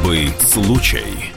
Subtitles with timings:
[0.00, 1.30] Особый случай.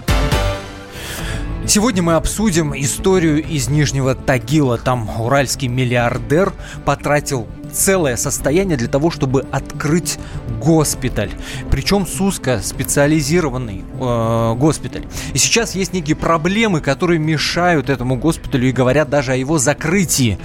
[1.68, 4.78] Сегодня мы обсудим историю из Нижнего Тагила.
[4.78, 6.54] Там уральский миллиардер
[6.86, 10.18] потратил целое состояние для того, чтобы открыть
[10.62, 11.32] госпиталь.
[11.70, 15.08] Причем с узкоспециализированный э, госпиталь.
[15.34, 20.38] И сейчас есть некие проблемы, которые мешают этому госпиталю и говорят даже о его закрытии.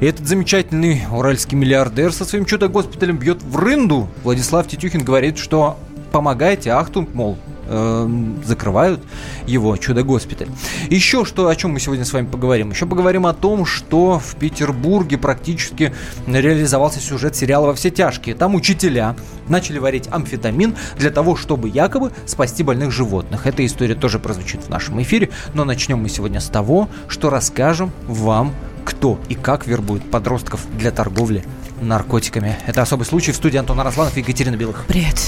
[0.00, 4.08] И этот замечательный уральский миллиардер со своим чудо-госпиталем бьет в рынду.
[4.24, 5.78] Владислав Тетюхин говорит, что
[6.10, 8.08] помогайте, ахтунг, мол, э,
[8.44, 9.00] закрывают
[9.46, 10.48] его чудо-госпиталь.
[10.90, 12.70] Еще что, о чем мы сегодня с вами поговорим?
[12.70, 15.92] Еще поговорим о том, что в Петербурге практически
[16.26, 18.34] реализовался сюжет сериала «Во все тяжкие».
[18.34, 19.16] Там учителя
[19.48, 23.46] начали варить амфетамин для того, чтобы якобы спасти больных животных.
[23.46, 27.92] Эта история тоже прозвучит в нашем эфире, но начнем мы сегодня с того, что расскажем
[28.06, 31.44] вам, кто и как вербует подростков для торговли
[31.80, 32.56] наркотиками.
[32.66, 34.84] Это особый случай в студии Антона Росланов и Екатерина Белых.
[34.86, 35.18] Привет.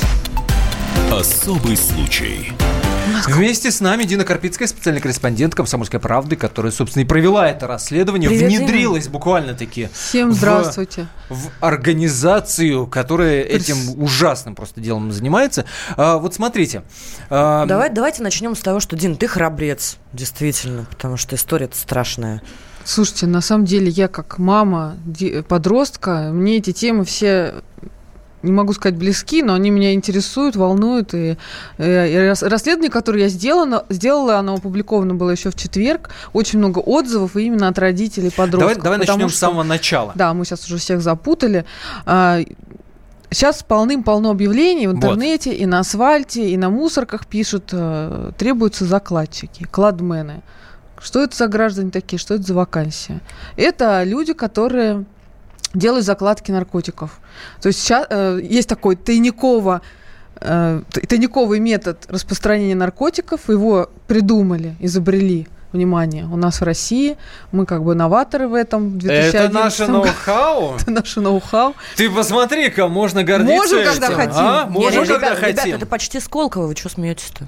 [1.11, 2.53] Особый случай.
[3.27, 8.29] Вместе с нами Дина Карпицкая, специальный корреспондент «Комсомольской правды», которая, собственно, и провела это расследование,
[8.29, 11.09] Привет, внедрилась буквально-таки Всем здравствуйте.
[11.31, 15.65] В, в организацию, которая этим ужасным просто делом занимается.
[15.97, 16.83] А, вот смотрите.
[17.31, 17.65] А...
[17.65, 22.43] Давай, давайте начнем с того, что, Дин, ты храбрец, действительно, потому что история страшная.
[22.85, 24.97] Слушайте, на самом деле я как мама
[25.49, 27.55] подростка, мне эти темы все
[28.43, 31.15] не могу сказать близки, но они меня интересуют, волнуют.
[31.15, 31.37] И,
[31.79, 36.11] и, и расследование, которое я сделала, сделала, оно опубликовано было еще в четверг.
[36.33, 38.83] Очень много отзывов именно от родителей подростков.
[38.83, 40.13] Давай, давай начнем что, с самого начала.
[40.15, 41.65] Да, мы сейчас уже всех запутали.
[43.31, 45.59] Сейчас полным-полно объявлений в интернете, вот.
[45.59, 50.41] и на асфальте, и на мусорках пишут, э, требуются закладчики, кладмены.
[50.99, 53.21] Что это за граждане такие, что это за вакансия?
[53.57, 55.05] Это люди, которые
[55.75, 57.21] делают закладки наркотиков.
[57.61, 59.83] То есть сейчас э, есть такой тайниково
[60.41, 67.17] э, тайниковый метод распространения наркотиков, его придумали, изобрели внимание, у нас в России,
[67.53, 68.99] мы как бы новаторы в этом.
[68.99, 70.77] В это наше ноу-хау?
[70.81, 71.75] это наше ноу-хау.
[71.97, 74.17] Ты посмотри-ка, можно гордиться Можем, когда этим.
[74.17, 74.37] хотим.
[74.37, 74.67] А?
[74.67, 75.49] Можем, Нет, когда хотим.
[75.49, 77.47] Ребята, это почти Сколково, вы что смеетесь-то?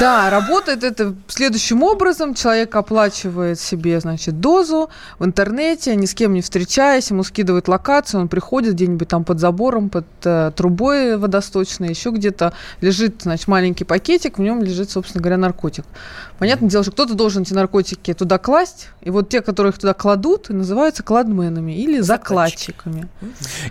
[0.00, 2.34] Да, работает это следующим образом.
[2.34, 8.20] Человек оплачивает себе, значит, дозу в интернете, ни с кем не встречаясь, ему скидывают локацию,
[8.20, 13.84] он приходит где-нибудь там под забором, под э, трубой водосточной, еще где-то лежит, значит, маленький
[13.84, 15.84] пакетик, в нем лежит, собственно говоря, наркотик.
[16.38, 19.94] Понятное дело, что кто-то должен эти наркотики туда класть, и вот те, которые их туда
[19.94, 23.08] кладут, называются кладменами или закладчиками.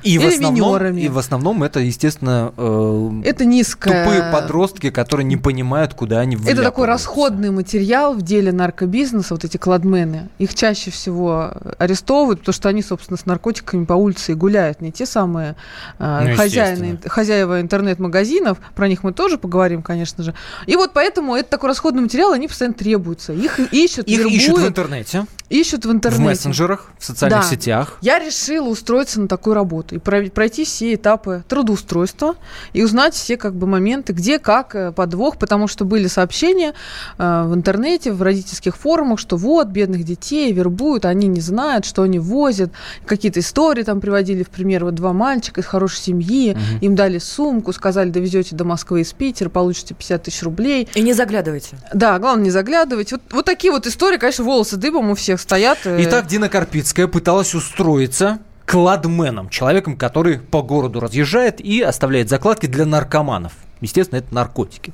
[0.03, 4.05] И, или в основном, и в основном это, естественно, э, это низкое...
[4.05, 9.43] тупые подростки, которые не понимают, куда они Это такой расходный материал в деле наркобизнеса, вот
[9.43, 10.29] эти кладмены.
[10.39, 14.81] Их чаще всего арестовывают, потому что они, собственно, с наркотиками по улице и гуляют.
[14.81, 15.55] Не те самые
[15.99, 20.33] э, ну, хозяины, хозяева интернет-магазинов, про них мы тоже поговорим, конечно же.
[20.65, 23.33] И вот поэтому это такой расходный материал, они постоянно требуются.
[23.33, 25.25] Их ищут, Их вербуют, ищут в интернете.
[25.49, 26.23] Ищут в интернете.
[26.23, 27.47] В мессенджерах, в социальных да.
[27.47, 27.97] сетях.
[28.01, 32.35] Я решила устроиться на такую работу и пройти все этапы трудоустройства
[32.73, 36.73] и узнать все как бы моменты, где, как, э, подвох, потому что были сообщения
[37.19, 42.01] э, в интернете, в родительских форумах, что вот, бедных детей вербуют, они не знают, что
[42.01, 42.71] они возят.
[43.05, 44.85] Какие-то истории там приводили в пример.
[44.85, 46.59] Вот два мальчика из хорошей семьи, угу.
[46.81, 50.89] им дали сумку, сказали, довезете до Москвы из Питера, получите 50 тысяч рублей.
[50.95, 51.77] И не заглядывайте.
[51.93, 53.11] Да, главное не заглядывать.
[53.11, 55.77] Вот, вот такие вот истории, конечно, волосы дыбом у всех стоят.
[55.85, 55.99] Э.
[56.05, 62.87] Итак, Дина Карпицкая пыталась устроиться кладменом, человеком, который по городу разъезжает и оставляет закладки для
[62.87, 63.53] наркоманов.
[63.83, 64.93] Естественно, это наркотики.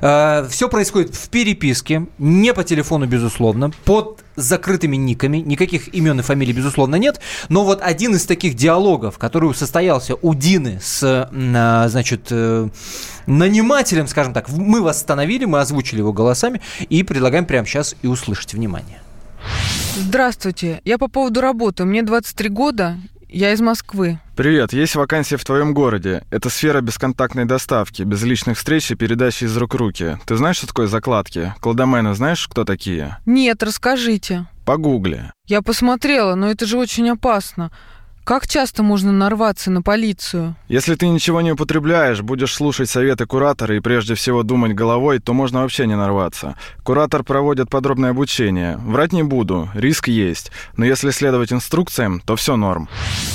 [0.00, 6.22] Э, Все происходит в переписке, не по телефону, безусловно, под закрытыми никами, никаких имен и
[6.22, 7.20] фамилий, безусловно, нет.
[7.48, 12.68] Но вот один из таких диалогов, который состоялся у Дины с, э, значит, э,
[13.26, 18.54] нанимателем, скажем так, мы восстановили, мы озвучили его голосами и предлагаем прямо сейчас и услышать.
[18.54, 19.00] Внимание.
[19.96, 20.80] Здравствуйте.
[20.84, 21.84] Я по поводу работы.
[21.84, 22.98] Мне 23 года.
[23.28, 24.20] Я из Москвы.
[24.36, 26.22] Привет, есть вакансия в твоем городе.
[26.30, 30.18] Это сфера бесконтактной доставки, без личных встреч и передачи из рук в руки.
[30.26, 31.52] Ты знаешь, что такое закладки?
[31.60, 33.18] Кладомены знаешь, кто такие?
[33.26, 34.46] Нет, расскажите.
[34.64, 35.32] Погугли.
[35.46, 37.72] Я посмотрела, но это же очень опасно.
[38.26, 40.56] Как часто можно нарваться на полицию?
[40.66, 45.32] Если ты ничего не употребляешь, будешь слушать советы куратора и прежде всего думать головой, то
[45.32, 46.56] можно вообще не нарваться.
[46.82, 48.78] Куратор проводит подробное обучение.
[48.78, 50.50] Врать не буду, риск есть.
[50.76, 52.88] Но если следовать инструкциям, то все норм.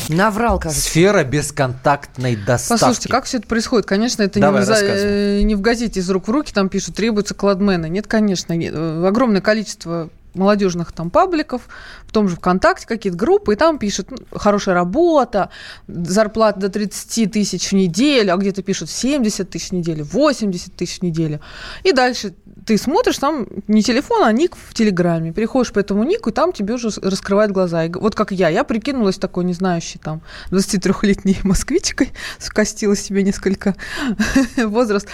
[0.10, 2.82] Наврал, как Сфера бесконтактной доставки.
[2.82, 3.86] Послушайте, как все это происходит?
[3.86, 7.34] Конечно, это Давай, не, за, не в газете из рук в руки там пишут, требуются
[7.34, 7.88] кладмены.
[7.88, 8.52] Нет, конечно.
[8.52, 8.76] Нет.
[8.76, 11.68] Огромное количество молодежных там пабликов,
[12.06, 15.50] в том же ВКонтакте какие-то группы, и там пишут, ну, хорошая работа,
[15.88, 21.00] зарплата до 30 тысяч в неделю, а где-то пишут 70 тысяч в неделю, 80 тысяч
[21.00, 21.42] в неделю.
[21.84, 22.34] И дальше
[22.66, 25.34] ты смотришь, там не телефон, а ник в Телеграме.
[25.34, 27.86] Переходишь по этому нику, и там тебе уже раскрывает глаза.
[27.86, 33.76] И вот как я, я прикинулась такой не знающей там 23-летней москвичкой, скостила себе несколько
[34.58, 35.08] возраст.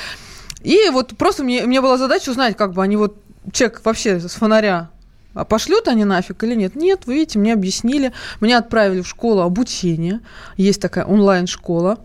[0.61, 3.17] И вот просто мне, мне была задача узнать, как бы они вот
[3.51, 4.89] чек вообще с фонаря
[5.37, 6.75] а пошлют они нафиг или нет?
[6.75, 8.11] Нет, вы видите, мне объяснили.
[8.41, 10.21] Меня отправили в школу обучения.
[10.55, 11.99] Есть такая онлайн-школа.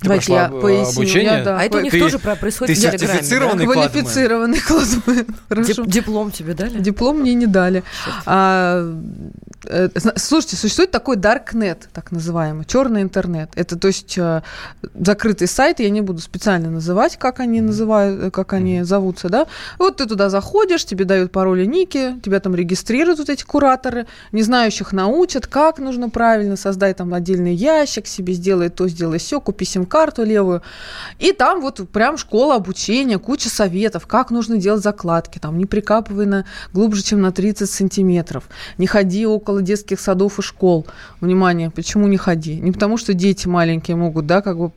[0.00, 1.02] Ты Давайте я поясню.
[1.02, 1.38] Обучение?
[1.38, 3.12] Я, да, а это у них ты, тоже происходит ты в Телеграме.
[3.12, 3.72] Сертифицированный да?
[3.72, 4.58] Квалифицированный.
[5.64, 6.78] Дип, диплом тебе дали?
[6.78, 7.84] Диплом мне не дали.
[8.26, 8.94] А, Э,
[10.16, 13.50] слушайте, существует такой darknet, так называемый, черный интернет.
[13.54, 14.42] Это, то есть, э,
[14.94, 19.46] закрытый сайт, я не буду специально называть, как они называют, э, как они зовутся, да.
[19.78, 24.42] Вот ты туда заходишь, тебе дают пароли ники, тебя там регистрируют вот эти кураторы, не
[24.42, 29.64] знающих научат, как нужно правильно создать там отдельный ящик, себе сделай то, сделай все, купи
[29.64, 30.62] сим-карту левую.
[31.18, 36.26] И там вот прям школа обучения, куча советов, как нужно делать закладки, там не прикапывай
[36.26, 38.44] на глубже, чем на 30 сантиметров,
[38.78, 40.86] не ходи около около детских садов и школ.
[41.20, 42.56] Внимание, почему не ходи?
[42.56, 44.72] Не потому, что дети маленькие могут, да, как бы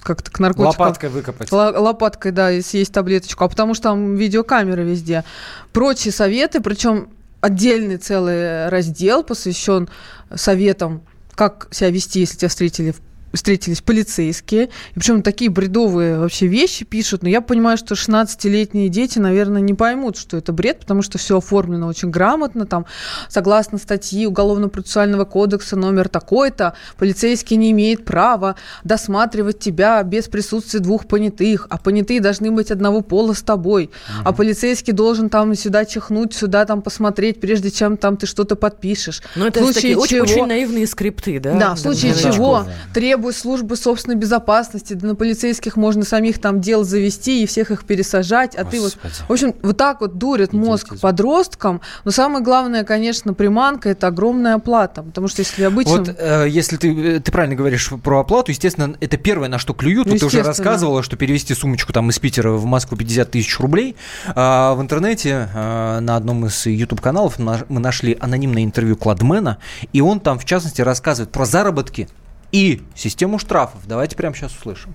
[0.00, 0.86] как-то к наркотикам.
[0.86, 1.52] Лопаткой выкопать.
[1.52, 3.44] Л- лопаткой, да, съесть таблеточку.
[3.44, 5.24] А потому что там видеокамеры везде.
[5.72, 7.08] Прочие советы, причем
[7.40, 9.88] отдельный целый раздел посвящен
[10.34, 11.02] советам,
[11.34, 13.00] как себя вести, если тебя встретили в
[13.32, 19.18] встретились полицейские, и причем такие бредовые вообще вещи пишут, но я понимаю, что 16-летние дети,
[19.18, 22.86] наверное, не поймут, что это бред, потому что все оформлено очень грамотно, там,
[23.28, 31.06] согласно статьи Уголовно-процессуального кодекса номер такой-то, полицейский не имеет права досматривать тебя без присутствия двух
[31.06, 34.22] понятых, а понятые должны быть одного пола с тобой, угу.
[34.24, 39.22] а полицейский должен там сюда чихнуть, сюда там посмотреть, прежде чем там ты что-то подпишешь.
[39.36, 40.02] Ну, это такие чего...
[40.02, 41.54] очень, очень наивные скрипты, да?
[41.54, 46.40] Да, в случае да, чего требуется требует службы собственной безопасности, да на полицейских можно самих
[46.40, 48.76] там дел завести и всех их пересажать, а Господи.
[48.76, 48.98] ты вот...
[49.28, 54.54] В общем, вот так вот дурит мозг подросткам, но самое главное, конечно, приманка– это огромная
[54.54, 55.98] оплата, потому что если обычно...
[55.98, 60.08] Вот э, если ты, ты правильно говоришь про оплату, естественно, это первое, на что клюют,
[60.08, 63.94] ну, ты уже рассказывала, что перевести сумочку там из Питера в Москву 50 тысяч рублей,
[64.34, 69.58] а в интернете а, на одном из YouTube-каналов мы нашли анонимное интервью Кладмена,
[69.92, 72.08] и он там, в частности, рассказывает про заработки
[72.52, 73.80] и систему штрафов.
[73.86, 74.94] Давайте прямо сейчас услышим.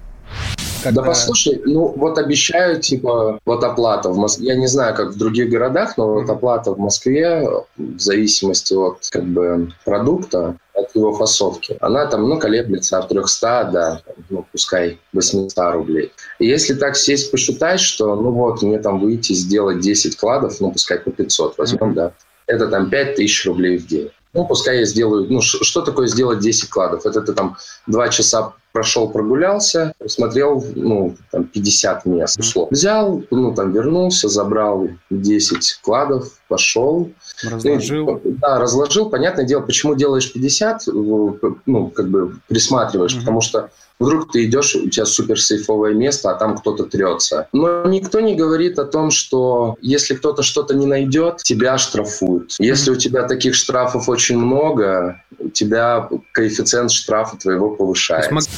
[0.84, 4.48] Как да, послушай, ну вот обещают, типа, вот оплата в Москве.
[4.48, 9.00] Я не знаю, как в других городах, но вот оплата в Москве, в зависимости от,
[9.10, 15.00] как бы, продукта, от его фасовки, она там, ну, колеблется от 300 до, ну, пускай
[15.14, 16.12] 800 рублей.
[16.40, 20.72] И если так сесть посчитать, что, ну вот, мне там выйти, сделать 10 кладов, ну,
[20.72, 21.94] пускай по 500 возьмем, mm-hmm.
[21.94, 22.12] да,
[22.46, 24.12] это там 5000 рублей в день.
[24.38, 25.26] Ну, пускай я сделаю...
[25.30, 27.08] Ну, что такое сделать 10 кладов?
[27.08, 27.58] Это ты там
[27.88, 32.68] 2 часа прошел, прогулялся, смотрел, ну, там 50 мест ушло.
[32.70, 37.10] Взял, ну, там вернулся, забрал 10 кладов, пошел.
[37.44, 38.06] Разложил.
[38.06, 39.10] Ну, да, разложил.
[39.10, 43.22] Понятное дело, почему делаешь 50, ну, как бы присматриваешь, угу.
[43.22, 47.48] потому что Вдруг ты идешь, у тебя супер сейфовое место, а там кто-то трется.
[47.52, 52.56] Но никто не говорит о том, что если кто-то что-то не найдет, тебя штрафуют.
[52.60, 58.50] Если у тебя таких штрафов очень много, у тебя коэффициент штрафа твоего повышается.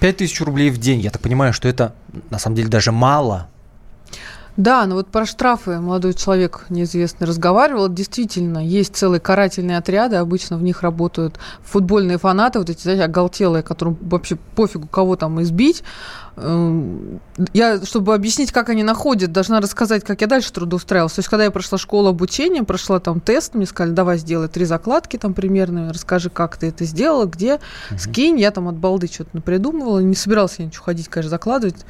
[0.00, 1.94] 5 тысяч рублей в день, я так понимаю, что это
[2.30, 3.48] на самом деле даже мало
[4.58, 7.88] да, но вот про штрафы молодой человек неизвестный разговаривал.
[7.88, 13.62] Действительно, есть целые карательные отряды, обычно в них работают футбольные фанаты, вот эти, знаете, оголтелые,
[13.62, 15.84] которым вообще пофигу, кого там избить.
[16.40, 17.20] Эм,
[17.52, 21.14] я, чтобы объяснить, как они находят, должна рассказать, как я дальше трудоустраивалась.
[21.14, 24.64] То есть, когда я прошла школу обучения, прошла там тест, мне сказали, давай сделай три
[24.64, 27.98] закладки там примерно, расскажи, как ты это сделала, где, угу.
[27.98, 28.38] скинь.
[28.38, 31.84] Я там от балды что-то придумывала, не собиралась я ничего ходить, конечно, закладывать.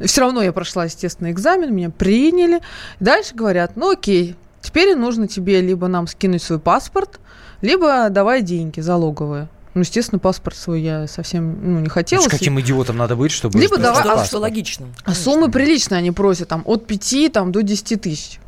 [0.00, 2.60] Все равно я прошла, естественно, экзамен, меня приняли.
[3.00, 7.20] Дальше говорят, ну окей, теперь нужно тебе либо нам скинуть свой паспорт,
[7.60, 9.48] либо давай деньги залоговые.
[9.74, 12.22] Ну, естественно, паспорт свой я совсем ну, не хотела.
[12.22, 13.58] С каким идиотом надо быть, чтобы...
[13.58, 14.02] Либо давай...
[14.06, 14.86] А что логично.
[15.04, 18.38] А суммы приличные они просят, там, от 5 там, до 10 тысяч.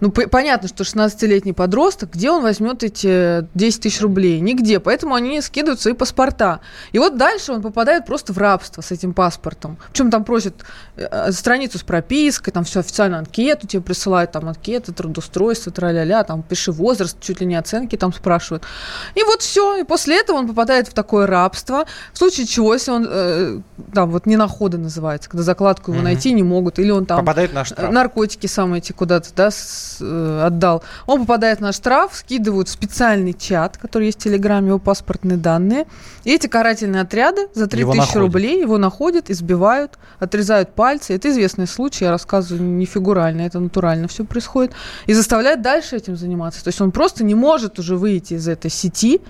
[0.00, 4.40] Ну, понятно, что 16-летний подросток, где он возьмет эти 10 тысяч рублей?
[4.40, 4.80] Нигде.
[4.80, 6.60] Поэтому они скидывают свои паспорта.
[6.92, 9.76] И вот дальше он попадает просто в рабство с этим паспортом.
[9.92, 10.54] Причем там просят
[10.96, 16.42] э, страницу с пропиской, там все официально анкету тебе присылают, там анкеты, трудоустройство, тра-ля-ля, там
[16.42, 18.64] пиши возраст, чуть ли не оценки там спрашивают.
[19.14, 19.76] И вот все.
[19.76, 21.84] И после этого он попадает в такое рабство.
[22.12, 23.60] В случае чего, если он э,
[23.92, 27.18] там вот не находы называется, когда закладку его mm найти не могут, или он там...
[27.20, 27.92] Попадает на штраф.
[27.92, 33.32] Наркотики самые эти куда-то, да, с э, отдал, он попадает на штраф, скидывают в специальный
[33.32, 35.86] чат, который есть в Телеграме, его паспортные данные.
[36.24, 41.14] И эти карательные отряды за 3000 рублей его находят, избивают, отрезают пальцы.
[41.14, 44.72] Это известный случай, я рассказываю не фигурально, это натурально все происходит.
[45.06, 46.62] И заставляют дальше этим заниматься.
[46.62, 49.20] То есть он просто не может уже выйти из этой сети,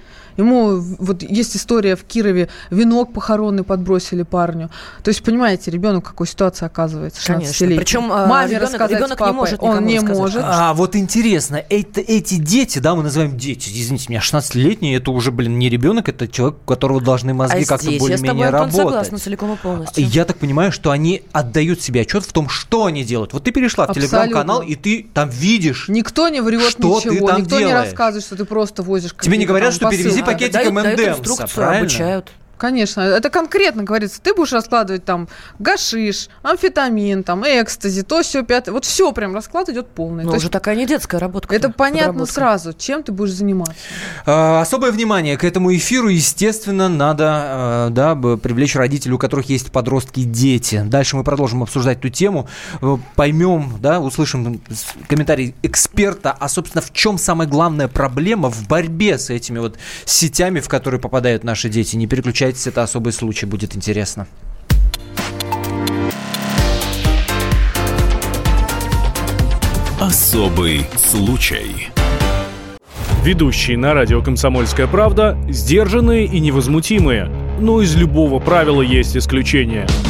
[0.40, 4.70] Ему вот есть история в Кирове, венок похоронный подбросили парню.
[5.02, 7.66] То есть, понимаете, ребенок в какой ситуации оказывается, Конечно.
[7.66, 10.18] Причем а, Маме ребенок, рассказать ребенок папой, не может он не рассказать.
[10.18, 10.42] может.
[10.44, 15.30] А вот интересно, это, эти дети, да, мы называем дети, извините меня, 16-летний, это уже,
[15.30, 18.76] блин, не ребенок, это человек, у которого должны мозги а как-то более-менее работать.
[18.76, 20.06] Я согласна целиком и полностью.
[20.06, 23.32] Я так понимаю, что они отдают себе отчет в том, что они делают.
[23.32, 27.26] Вот ты перешла в телеграм-канал, и ты там видишь, Никто не врет что ничего, ты
[27.26, 27.68] там никто делаешь.
[27.68, 31.80] не рассказывает, что ты просто возишь Тебе не говорят, что перевези пакетик МНДМСа, правильно?
[31.80, 32.30] обучают.
[32.60, 34.20] Конечно, это конкретно говорится.
[34.20, 38.74] Ты будешь раскладывать там гашиш, амфетамин, там экстази, то все пятое.
[38.74, 40.24] Вот все прям расклад идет полный.
[40.24, 41.48] Но то уже есть, такая не детская работа.
[41.54, 43.72] Это понятно сразу, чем ты будешь заниматься.
[44.26, 49.72] А, особое внимание к этому эфиру, естественно, надо а, да, привлечь родителей, у которых есть
[49.72, 50.82] подростки и дети.
[50.84, 52.46] Дальше мы продолжим обсуждать эту тему,
[52.82, 54.60] э, поймем, да, услышим
[55.08, 60.60] комментарий эксперта, а, собственно, в чем самая главная проблема в борьбе с этими вот сетями,
[60.60, 61.96] в которые попадают наши дети.
[61.96, 64.26] Не переключайтесь Возвращайтесь, это особый случай, будет интересно.
[70.00, 71.90] Особый случай.
[73.22, 77.30] Ведущие на радио «Комсомольская правда» сдержанные и невозмутимые.
[77.60, 79.86] Но из любого правила есть исключение–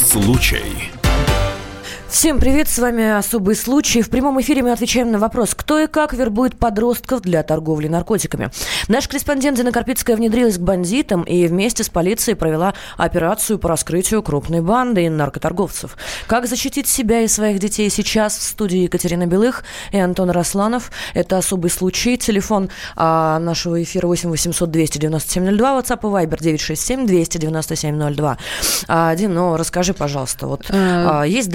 [0.00, 1.01] Случай.
[2.12, 4.02] Всем привет, с вами «Особый случай».
[4.02, 8.50] В прямом эфире мы отвечаем на вопрос, кто и как вербует подростков для торговли наркотиками.
[8.86, 14.22] Наш корреспондент Зина Карпицкая внедрилась к бандитам и вместе с полицией провела операцию по раскрытию
[14.22, 15.96] крупной банды наркоторговцев.
[16.26, 20.92] Как защитить себя и своих детей сейчас в студии Екатерина Белых и Антон Росланов.
[21.14, 22.18] Это «Особый случай».
[22.18, 28.38] Телефон а, нашего эфира 8 800 297 02, WhatsApp и Viber 967 297 02.
[28.86, 30.74] А, Дин, ну расскажи, пожалуйста, вот э.
[30.74, 31.48] а, есть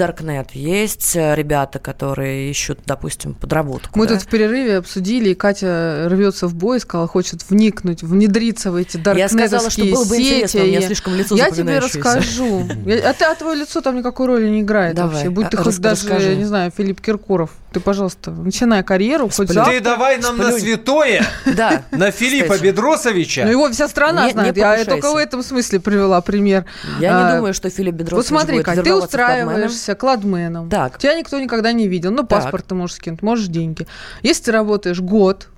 [0.48, 3.98] Darknet, есть э, ребята, которые ищут, допустим, подработку.
[3.98, 4.14] Мы да?
[4.14, 8.96] тут в перерыве обсудили, и Катя рвется в бой, сказала, хочет вникнуть, внедриться в эти
[8.96, 10.34] даркнетовские Я сказала, что было бы сети.
[10.34, 12.66] интересно, у меня слишком лицо Я тебе расскажу.
[13.08, 15.30] А, ты, а твое лицо там никакой роли не играет Давай, вообще.
[15.30, 17.50] Будь а, ты хоть даже, не знаю, Филипп Киркоров.
[17.72, 19.28] Ты, пожалуйста, начинай карьеру.
[19.28, 20.52] Хоть Ты давай нам Сплюнь.
[20.52, 22.62] на святое, да, на Филиппа кстати.
[22.62, 23.44] Бедросовича.
[23.44, 24.56] Ну, его вся страна не, знает.
[24.56, 26.64] Не я только в этом смысле привела пример.
[26.98, 30.70] Я а, не думаю, что Филипп Бедросович Вот смотри, как ты устраиваешься кладменом.
[30.70, 30.98] Так.
[30.98, 32.10] Тебя никто никогда не видел.
[32.10, 32.70] Ну, паспорт так.
[32.70, 33.86] ты можешь скинуть, можешь деньги.
[34.22, 35.48] Если ты работаешь год,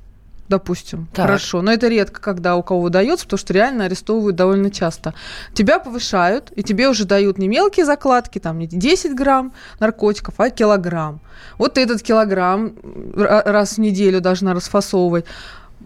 [0.51, 1.27] допустим, так.
[1.27, 5.15] хорошо, но это редко, когда у кого удается, потому что реально арестовывают довольно часто.
[5.55, 10.51] Тебя повышают, и тебе уже дают не мелкие закладки, там не 10 грамм наркотиков, а
[10.51, 11.21] килограмм.
[11.57, 12.75] Вот ты этот килограмм
[13.15, 15.25] раз в неделю должна расфасовывать.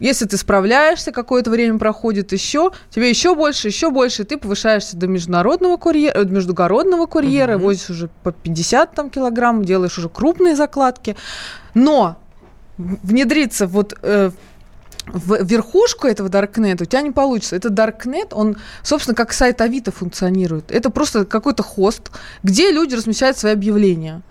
[0.01, 5.07] Если ты справляешься, какое-то время проходит еще, тебе еще больше, еще больше, ты повышаешься до
[5.07, 7.67] международного курьера, э, междугородного курьера, угу.
[7.67, 11.17] возишь уже по 50 там, килограмм, делаешь уже крупные закладки.
[11.75, 12.17] Но
[12.77, 14.31] внедриться вот э,
[15.07, 17.57] в верхушку этого Даркнета у тебя не получится.
[17.57, 20.71] Этот Даркнет, он, собственно, как сайт Авито функционирует.
[20.71, 22.11] Это просто какой-то хост,
[22.43, 24.23] где люди размещают свои объявления.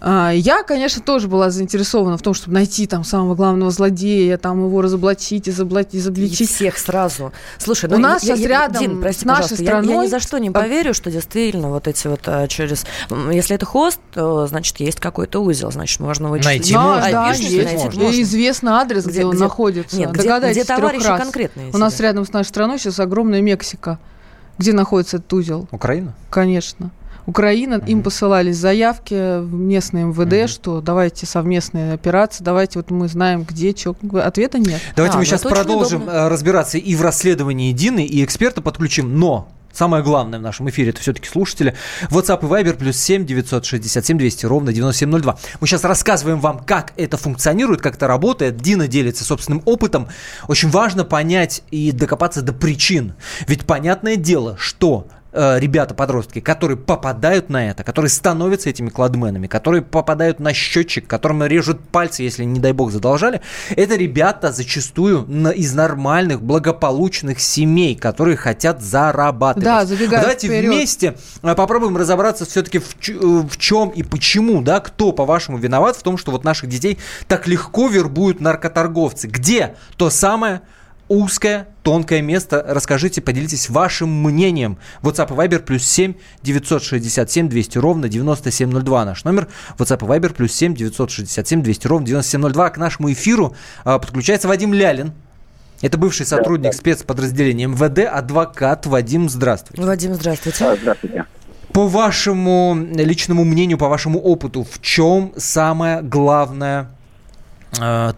[0.00, 4.64] А, я, конечно, тоже была заинтересована в том, чтобы найти там самого главного злодея, там
[4.64, 6.40] его разоблачить, изоблачить, изобличить.
[6.42, 7.32] И всех сразу.
[7.58, 9.88] Слушай, ну, у нас я, сейчас я, рядом Дин, прости, с нашей страной...
[9.88, 12.84] Я, я ни за что не поверю, что действительно вот эти вот а, через...
[13.30, 16.46] Если это хост, то, значит, есть какой-то узел, значит, можно вычислить.
[16.46, 17.10] Найти да, можно.
[17.10, 17.64] Да, есть.
[17.64, 18.02] Найти можно.
[18.02, 19.96] И известный адрес, где, где он где, находится.
[19.96, 21.20] Нет, где, где товарищи раз.
[21.20, 21.70] конкретные.
[21.72, 23.98] У нас рядом с нашей страной сейчас огромная Мексика.
[24.58, 25.68] Где находится этот узел?
[25.70, 26.14] Украина?
[26.30, 26.90] Конечно.
[27.26, 30.46] Украина, им посылались заявки в местное МВД, mm-hmm.
[30.46, 33.96] что давайте совместные операции, давайте вот мы знаем, где, что.
[34.14, 34.80] Ответа нет.
[34.94, 36.18] Давайте а, мы сейчас продолжим удобно.
[36.18, 40.88] Э, разбираться и в расследовании Дины, и эксперта подключим, но Самое главное в нашем эфире
[40.88, 41.74] это все-таки слушатели.
[42.08, 45.36] WhatsApp и Viber плюс 7 967 200 ровно 9702.
[45.60, 48.56] Мы сейчас рассказываем вам, как это функционирует, как это работает.
[48.56, 50.08] Дина делится собственным опытом.
[50.48, 53.16] Очень важно понять и докопаться до причин.
[53.48, 59.82] Ведь понятное дело, что э, ребята-подростки, которые попадают на это, которые становятся этими кладменами, которые
[59.82, 63.42] попадают на счетчик, которым режут пальцы, если, не дай бог, задолжали,
[63.76, 69.64] это ребята зачастую на, из нормальных, благополучных семей, которые хотят зарабатывать.
[69.64, 70.72] Да, забегая Давайте вперед.
[70.72, 75.96] вместе э, попробуем разобраться все-таки в, э, в чем и почему, да, кто, по-вашему, виноват
[75.96, 79.28] в том, что вот наших детей так легко вербуют наркоторговцы.
[79.28, 80.62] Где то самое
[81.08, 82.64] узкое, тонкое место.
[82.66, 84.78] Расскажите, поделитесь вашим мнением.
[85.02, 89.48] WhatsApp и Viber плюс 7 967 200 ровно 9702 наш номер.
[89.78, 92.70] WhatsApp и Viber плюс 7 967 200 ровно 9702.
[92.70, 95.12] К нашему эфиру а, подключается Вадим Лялин.
[95.82, 99.82] Это бывший сотрудник спецподразделения МВД, адвокат Вадим, здравствуйте.
[99.82, 100.76] Вадим, здравствуйте.
[100.80, 101.26] Здравствуйте.
[101.72, 106.86] По вашему личному мнению, по вашему опыту, в чем самая главная э,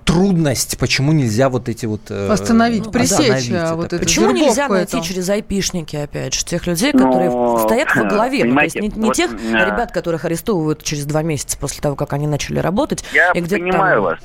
[0.04, 2.02] трудность, почему нельзя вот эти вот...
[2.10, 3.74] э, Остановить, ну, пресечь остановить а, это?
[3.74, 5.06] вот эту Почему вербовку нельзя найти эту?
[5.06, 8.44] через айпишники, опять же, тех людей, которые Ну, стоят во главе?
[8.44, 11.82] Ну, то есть не, не вот, тех э, ребят, которых арестовывают через два месяца после
[11.82, 13.04] того, как они начали работать.
[13.12, 14.18] Я и где-то понимаю там- вас.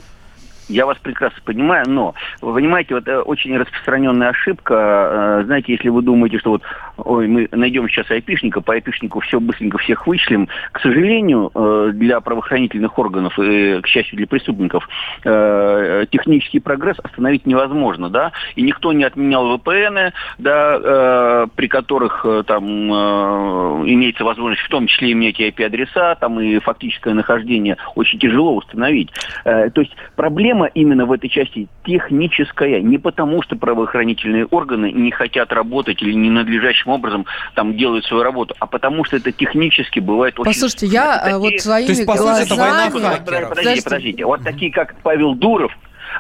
[0.70, 5.40] Я вас прекрасно понимаю, но вы понимаете, вот э, очень распространенная ошибка.
[5.42, 6.62] э, знаете, если вы думаете, что вот
[6.98, 10.48] ой, мы найдем сейчас айпишника, по айпишнику все быстренько всех вычислим.
[10.72, 14.88] К сожалению, э, для правоохранительных органов и, к счастью, для преступников,
[15.24, 22.26] э, технический прогресс остановить невозможно, да, и никто не отменял VPN, да, э, при которых
[22.46, 29.12] там имеется возможность в том числе иметь IP-адреса, там и фактическое нахождение очень тяжело установить.
[29.44, 35.52] То есть проблема именно в этой части техническая, не потому что правоохранительные органы не хотят
[35.54, 37.26] работать или ненадлежащим образом
[37.56, 40.52] там делают свою работу, а потому что это технически бывает очень...
[40.52, 43.20] Послушайте, я Такие- а, вот своими То есть, по сути, это война глазами...
[43.20, 43.84] Подождите, Подождите.
[43.84, 44.26] подождите.
[44.26, 45.72] Вот такие, как Павел Дуров,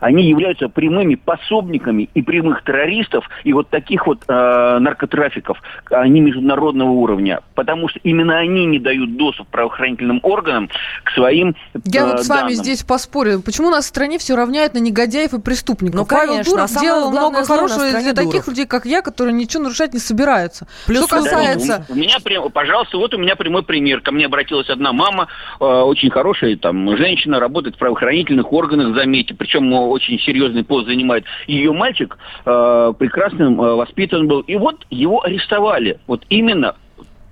[0.01, 5.57] они являются прямыми пособниками и прямых террористов, и вот таких вот э, наркотрафиков,
[5.89, 10.69] они международного уровня, потому что именно они не дают доступ правоохранительным органам
[11.03, 12.55] к своим Я э, вот с вами данным.
[12.55, 13.41] здесь поспорю.
[13.41, 15.95] Почему нас в стране все равняют на негодяев и преступников?
[15.95, 18.47] Ну, Павел конечно, Дуров а делал много хорошего для таких Дуров.
[18.47, 20.67] людей, как я, которые ничего нарушать не собираются.
[20.87, 21.85] Плюс Что касается...
[21.89, 24.01] У меня прям, пожалуйста, вот у меня прямой пример.
[24.01, 25.27] Ко мне обратилась одна мама,
[25.59, 31.25] э, очень хорошая там женщина, работает в правоохранительных органах, заметьте, причем очень серьезный пост занимает.
[31.47, 35.99] Ее мальчик э, прекрасным э, воспитан был, и вот его арестовали.
[36.07, 36.75] Вот именно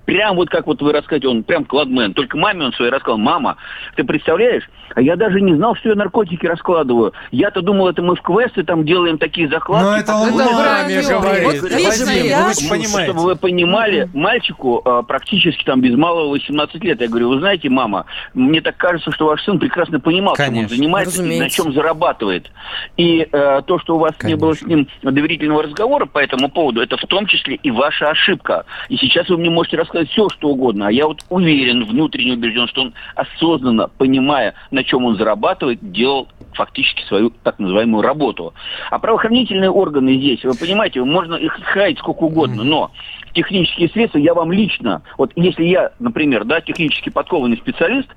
[0.04, 2.12] Прям вот как вот вы рассказываете, он прям кладмен.
[2.14, 3.56] Только маме он своей рассказал, мама,
[3.96, 7.12] ты представляешь, а я даже не знал, что я наркотики раскладываю.
[7.30, 9.84] Я-то думал, это мы в квесты там делаем такие закладки.
[9.84, 11.44] Но это он Это маме говорит.
[11.62, 13.04] Вот лично я- ну вы Ну, понимаете.
[13.12, 17.00] Чтобы вы понимали, мальчику э, практически там без малого 18 лет.
[17.00, 20.50] Я говорю, вы знаете, мама, мне так кажется, что ваш сын прекрасно понимал, чем он
[20.54, 20.76] Конечно.
[20.76, 21.62] занимается и на Разумеется.
[21.62, 22.50] чем зарабатывает.
[22.96, 26.82] И э, то, что у вас не было с ним доверительного разговора по этому поводу,
[26.82, 28.64] это в том числе и ваша ошибка.
[28.88, 30.88] И сейчас вы мне можете рассказать все, что угодно.
[30.88, 36.28] А я вот уверен, внутренне убежден, что он осознанно, понимая, на чем он зарабатывает, делал
[36.54, 38.54] фактически свою так называемую работу.
[38.90, 42.90] А правоохранительные органы здесь, вы понимаете, можно их хаять сколько угодно, но
[43.32, 48.08] технические средства я вам лично, вот если я, например, да, технически подкованный специалист,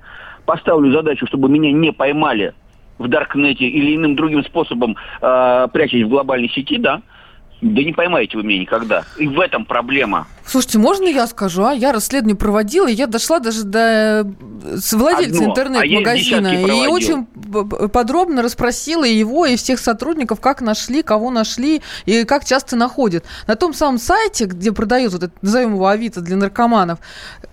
[0.44, 2.54] поставлю задачу, чтобы меня не поймали
[2.98, 7.02] в Даркнете или иным другим способом э, прячась в глобальной сети, да,
[7.60, 9.04] да не поймаете вы меня никогда.
[9.18, 10.26] И в этом проблема.
[10.44, 11.72] Слушайте, можно я скажу, а?
[11.72, 14.26] Я расследование проводила, и я дошла даже до
[14.64, 16.50] э, владельца интернет-магазина.
[16.50, 17.26] а и очень
[17.88, 23.24] подробно расспросила его, и всех сотрудников, как нашли, кого нашли, и как часто находят.
[23.46, 26.98] На том самом сайте, где продают, вот это, назовем его Авито для наркоманов,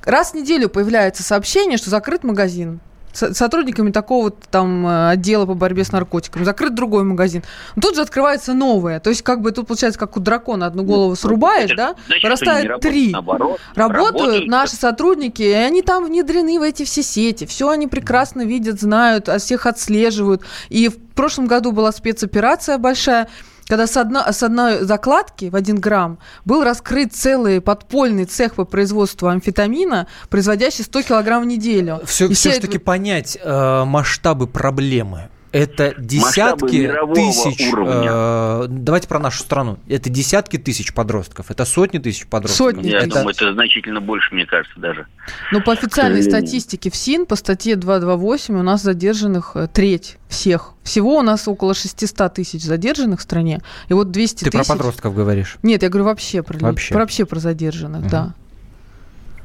[0.04, 2.82] раз в неделю появляется сообщение, что закрыт магазин.
[3.14, 6.44] С- сотрудниками такого там э, отдела по борьбе с наркотиками.
[6.44, 7.44] Закрыт другой магазин.
[7.80, 9.00] Тут же открывается новое.
[9.00, 11.96] То есть, как бы тут получается, как у дракона одну голову срубаешь, Это да?
[12.08, 13.12] значит, Вырастает работают, три.
[13.12, 17.46] наоборот, Работают наши сотрудники, и они там внедрены в эти все сети.
[17.46, 20.42] Все они прекрасно видят, знают, всех отслеживают.
[20.70, 23.28] И в прошлом году была спецоперация большая,
[23.74, 28.66] когда с, одно- с одной закладки в один грамм был раскрыт целый подпольный цех по
[28.66, 32.00] производству амфетамина, производящий 100 килограмм в неделю.
[32.06, 35.30] Все, И все все-таки понять э, масштабы проблемы.
[35.54, 37.72] Это десятки тысяч.
[37.72, 38.10] уровня.
[38.12, 39.78] э, давайте про нашу страну.
[39.88, 41.52] Это десятки тысяч подростков.
[41.52, 42.58] Это сотни тысяч подростков.
[42.74, 42.90] Сотни.
[42.90, 45.06] Я Это- думаю, это значительно больше, мне кажется, даже.
[45.52, 50.72] Но по официальной статистике ФСИН, по статье 228, у нас задержанных э, треть всех.
[50.82, 53.62] Всего у нас около 600 тысяч задержанных в стране.
[53.90, 54.70] И вот 200 Ты про тысяч...
[54.70, 55.58] подростков говоришь.
[55.62, 56.94] Нет, я говорю вообще про, Вообще.
[56.96, 58.10] про- вообще про задержанных, Мгм.
[58.10, 58.34] да.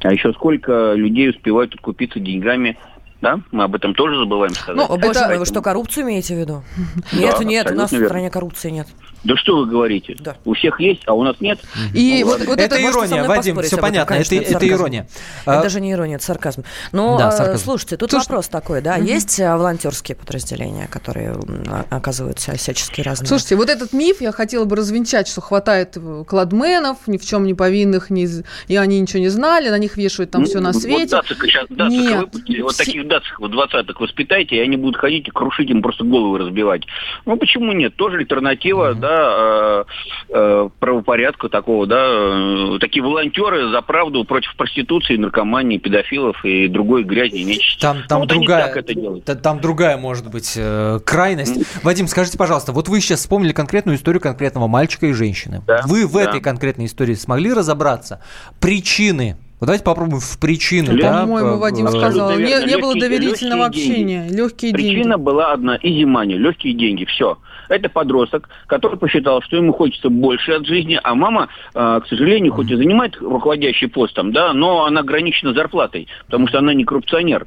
[0.03, 2.79] А еще сколько людей успевают откупиться деньгами,
[3.21, 3.41] да?
[3.51, 4.89] Мы об этом тоже забываем сказать.
[4.89, 6.63] Ну, боже мой, вы что, коррупцию имеете в виду?
[7.13, 8.89] Нет, нет, у нас в стране коррупции нет.
[9.25, 10.17] Да что вы говорите?
[10.21, 10.37] Да.
[10.45, 11.59] У всех есть, а у нас нет.
[11.95, 15.09] И ну, вот, вот это, это ирония, Вадим, все понятно, это, это, это ирония.
[15.43, 15.63] Это а...
[15.63, 16.65] даже не ирония, это сарказм.
[16.93, 17.65] Но, да, э, сарказм.
[17.65, 18.27] слушайте, тут Слушай...
[18.27, 19.05] вопрос такой, да, угу.
[19.05, 21.37] есть э, волонтерские подразделения, которые
[21.91, 23.27] оказываются всячески разные.
[23.27, 27.45] Слушайте, вот этот миф я хотела бы развенчать, что хватает э, кладменов, ни в чем
[27.45, 28.29] не повинных, ни,
[28.69, 31.01] и они ничего не знали, на них вешают там ну, все на свете.
[31.01, 32.21] Вот дацика сейчас, дацика Нет.
[32.21, 36.05] Выпустили, вот таких дацик вот 20-х воспитайте, и они будут ходить и крушить им просто
[36.05, 36.83] головы разбивать.
[37.27, 37.97] Ну почему нет?
[37.97, 39.01] Тоже альтернатива, угу.
[39.01, 39.85] да, да, э,
[40.29, 47.05] э, правопорядка такого, да, э, такие волонтеры за правду против проституции, наркомании, педофилов и другой
[47.05, 47.81] грязи, нечисти.
[47.81, 48.83] Там, там, ну, другая,
[49.43, 50.59] там другая, может быть,
[51.05, 51.83] крайность.
[51.83, 55.63] Вадим, скажите, пожалуйста, вот вы сейчас вспомнили конкретную историю конкретного мальчика и женщины.
[55.67, 56.25] Да, вы в да.
[56.25, 58.23] этой конкретной истории смогли разобраться?
[58.61, 60.97] Причины вот давайте попробуем в причину.
[60.97, 62.39] Да, По-моему, Вадим сказал.
[62.39, 64.23] Не, не было доверительного общения.
[64.23, 64.37] Деньги.
[64.37, 64.95] Легкие Причина деньги.
[64.95, 65.79] Причина была одна.
[65.83, 66.35] Изимани.
[66.35, 67.05] Легкие деньги.
[67.07, 67.39] Все.
[67.69, 72.53] Это подросток, который посчитал, что ему хочется больше от жизни, а мама, а, к сожалению,
[72.53, 76.85] хоть и занимает руководящий пост там, да, но она ограничена зарплатой, потому что она не
[76.85, 77.47] коррупционер.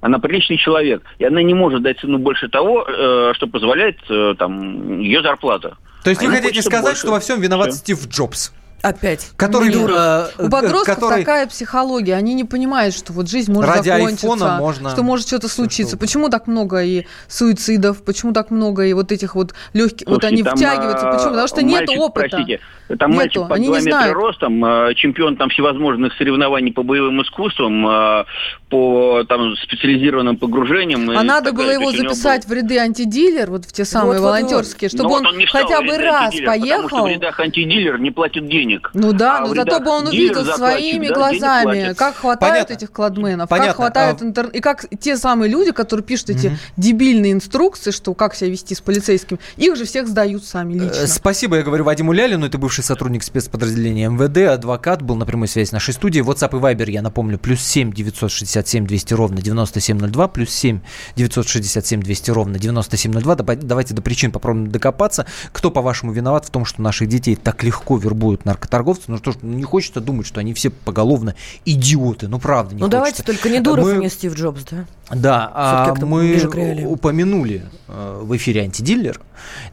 [0.00, 4.34] Она приличный человек, и она не может дать сыну больше того, э, что позволяет э,
[4.38, 5.76] там ее зарплата.
[6.04, 7.00] То есть а вы хотите сказать, больше.
[7.00, 7.78] что во всем виноват Все.
[7.78, 8.52] Стив Джобс?
[8.82, 9.30] Опять.
[9.36, 11.20] Который, э, У подростков который...
[11.20, 12.14] такая психология.
[12.14, 14.90] Они не понимают, что вот жизнь может Ради закончиться, можно...
[14.90, 15.96] что может что-то случиться.
[15.96, 18.02] Почему так много и суицидов?
[18.02, 20.06] Почему так много и вот этих вот легких...
[20.06, 21.06] вот они там, втягиваются.
[21.06, 21.30] Почему?
[21.30, 22.28] Потому что нет опыта.
[22.30, 22.60] Простите,
[22.98, 24.14] там Нету, мальчик под они 2 метра знают.
[24.14, 28.24] ростом, э, чемпион там всевозможных соревнований по боевым искусствам, э,
[28.68, 31.10] по там специализированным погружениям.
[31.10, 32.54] А надо было его записать был...
[32.54, 35.96] в ряды антидилер, вот в те самые вот, волонтерские, чтобы ну, он, он хотя бы
[35.96, 36.82] раз поехал.
[36.82, 38.90] Потому что в рядах антидилер не платит денег.
[38.94, 42.72] Ну да, а но зато бы он увидел своими да, глазами, как хватает Понятно.
[42.72, 43.68] этих кладменов, Понятно.
[43.68, 44.24] как хватает а...
[44.24, 48.50] интернет, и как те самые люди, которые пишут эти mm дебильные инструкции, что как себя
[48.50, 51.02] вести с полицейским, их же всех сдают сами лично.
[51.02, 55.48] Э, спасибо, я говорю Вадиму Лялину, это бывший сотрудник спецподразделения МВД, адвокат, был на прямой
[55.48, 56.24] связи с нашей студией.
[56.24, 60.80] WhatsApp и Viber, я напомню, плюс 7 967 200 ровно 9702, плюс 7
[61.16, 63.34] 967 200 ровно 9702.
[63.56, 65.26] Давайте до причин попробуем докопаться.
[65.52, 69.04] Кто, по-вашему, виноват в том, что наших детей так легко вербуют наркоторговцы?
[69.08, 72.28] Ну что ж, не хочется думать, что они все поголовно идиоты.
[72.28, 72.96] Ну, правда, не Ну, хочется.
[72.98, 73.96] давайте только не Дуров мы...
[73.96, 74.86] и не Стив Джобс, да?
[75.10, 76.40] Да, а мы
[76.86, 79.20] упомянули э, в эфире антидиллер.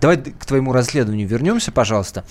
[0.02, 2.24] Давай к твоему расследованию вернемся, пожалуйста.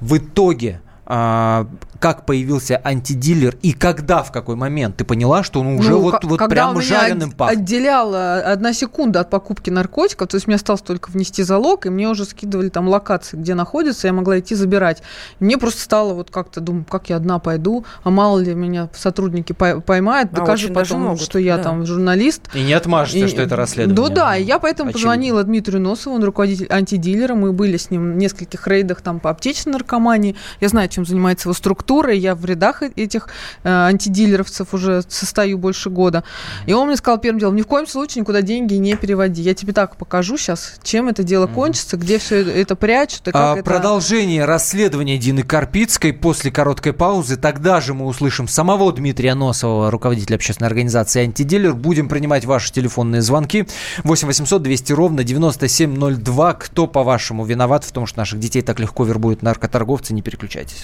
[0.00, 5.92] В итоге как появился антидилер и когда, в какой момент ты поняла, что он уже
[5.92, 7.60] ну, вот, вот когда прям жареным пахнет?
[7.60, 12.08] отделяла одна секунда от покупки наркотиков, то есть мне осталось только внести залог, и мне
[12.08, 15.02] уже скидывали там локации, где находится, я могла идти забирать.
[15.40, 19.52] Мне просто стало вот как-то, думаю, как я одна пойду, а мало ли меня сотрудники
[19.52, 21.64] поймают, а докажут потом, могут, что я да.
[21.64, 22.42] там журналист.
[22.54, 24.08] И не отмажешься, и, что это расследование.
[24.08, 25.10] Ну да, и я поэтому Очевидно.
[25.10, 29.30] позвонила Дмитрию Носову, он руководитель антидилера, мы были с ним в нескольких рейдах там по
[29.30, 33.28] аптечной наркомании, я знаю, чем занимается его структура, я в рядах этих
[33.64, 36.24] э, антидилеровцев уже состою больше года.
[36.66, 39.42] И он мне сказал первым делом, ни в коем случае никуда деньги не переводи.
[39.42, 43.40] Я тебе так покажу сейчас, чем это дело кончится, где все это прячут и как
[43.40, 43.64] а, это...
[43.64, 47.36] Продолжение расследования Дины Карпицкой после короткой паузы.
[47.36, 51.74] Тогда же мы услышим самого Дмитрия Носова, руководителя общественной организации «Антидилер».
[51.74, 53.66] Будем принимать ваши телефонные звонки.
[54.04, 56.52] 8 800 200 ровно 9702.
[56.54, 60.14] Кто, по-вашему, виноват в том, что наших детей так легко вербуют наркоторговцы?
[60.14, 60.83] Не переключайтесь.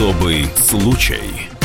[0.00, 1.59] Особый случай.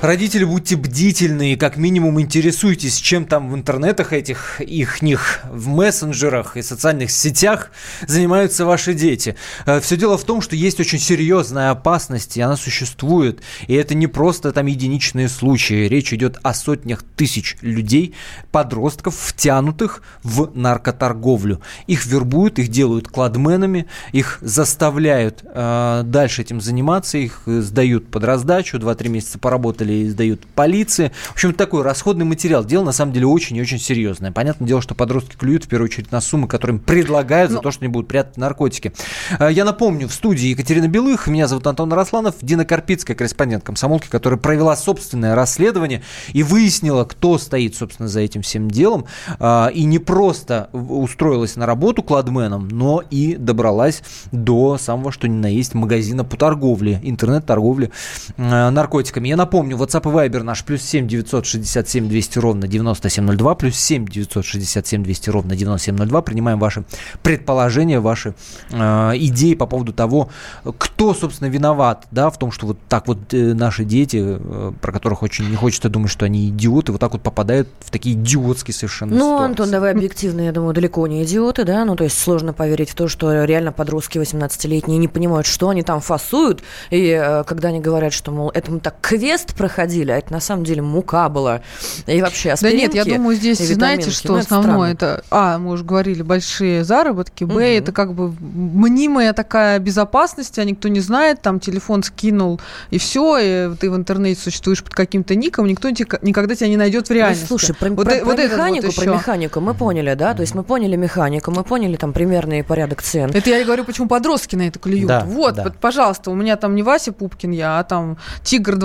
[0.00, 5.66] Родители, будьте бдительны и как минимум интересуйтесь, чем там в интернетах этих, их них, в
[5.66, 7.72] мессенджерах и социальных сетях
[8.06, 9.34] занимаются ваши дети.
[9.66, 13.40] Э, Все дело в том, что есть очень серьезная опасность, и она существует.
[13.66, 15.88] И это не просто там единичные случаи.
[15.88, 18.14] Речь идет о сотнях тысяч людей,
[18.52, 21.60] подростков, втянутых в наркоторговлю.
[21.88, 28.78] Их вербуют, их делают кладменами, их заставляют э, дальше этим заниматься, их сдают под раздачу,
[28.78, 31.12] 2-3 месяца поработали или сдают полиции.
[31.30, 32.64] В общем, такой расходный материал.
[32.64, 34.32] Дело на самом деле очень и очень серьезное.
[34.32, 37.62] Понятное дело, что подростки клюют в первую очередь на суммы, которые им предлагают за ну.
[37.62, 38.92] то, что они будут прятать наркотики.
[39.38, 44.08] Э, я напомню, в студии Екатерина Белых, меня зовут Антон Росланов, Дина Карпицкая, корреспондент комсомолки,
[44.08, 49.06] которая провела собственное расследование и выяснила, кто стоит, собственно, за этим всем делом.
[49.38, 55.36] Э, и не просто устроилась на работу кладменом, но и добралась до самого, что ни
[55.36, 57.90] на есть, магазина по торговле, интернет-торговле
[58.36, 59.28] э, наркотиками.
[59.28, 65.02] Я напомню, WhatsApp и Viber наш плюс 7 967 200 ровно 9702, плюс 7 967
[65.02, 66.22] 200 ровно 9702.
[66.22, 66.84] Принимаем ваши
[67.22, 68.34] предположения, ваши
[68.70, 70.30] э, идеи по поводу того,
[70.78, 74.92] кто, собственно, виноват, да, в том, что вот так вот э, наши дети, э, про
[74.92, 78.74] которых очень не хочется думать, что они идиоты, вот так вот попадают в такие идиотские
[78.74, 79.44] совершенно Ну, ситуации.
[79.44, 82.94] Антон, давай объективно, я думаю, далеко не идиоты, да, ну, то есть сложно поверить в
[82.94, 87.80] то, что реально подростки 18-летние не понимают, что они там фасуют, и э, когда они
[87.80, 91.60] говорят, что, мол, это мы так квест проходили, а это на самом деле мука была,
[92.06, 95.84] и вообще Да нет, я думаю, здесь, знаете, что ну, основное, это, а, мы уже
[95.84, 97.60] говорили, большие заработки, б, угу.
[97.60, 103.38] это как бы мнимая такая безопасность, а никто не знает, там телефон скинул, и все,
[103.38, 107.46] и ты в интернете существуешь под каким-то ником, никто никогда тебя не найдет в реальности.
[107.50, 110.40] Ну, слушай, про, вот, про, вот про механику, вот про механику мы поняли, да, то
[110.40, 113.30] есть мы поняли механику, мы поняли там примерный порядок цен.
[113.34, 115.08] Это я и говорю, почему подростки на это клюют.
[115.08, 115.72] Да, вот, да.
[115.78, 118.76] пожалуйста, у меня там не Вася Пупкин я, а там Тигр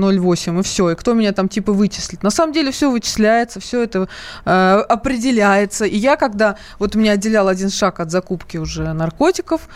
[0.00, 2.22] 2508, и все, и кто меня там типа вычислит.
[2.22, 4.08] На самом деле все вычисляется, все это
[4.44, 5.84] э, определяется.
[5.84, 9.68] И я, когда вот меня отделял один шаг от закупки уже наркотиков,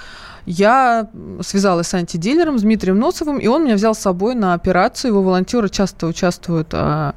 [0.45, 1.09] я
[1.43, 5.13] связалась с антидилером, с Дмитрием Носовым, и он меня взял с собой на операцию.
[5.13, 7.15] Его волонтеры часто участвуют в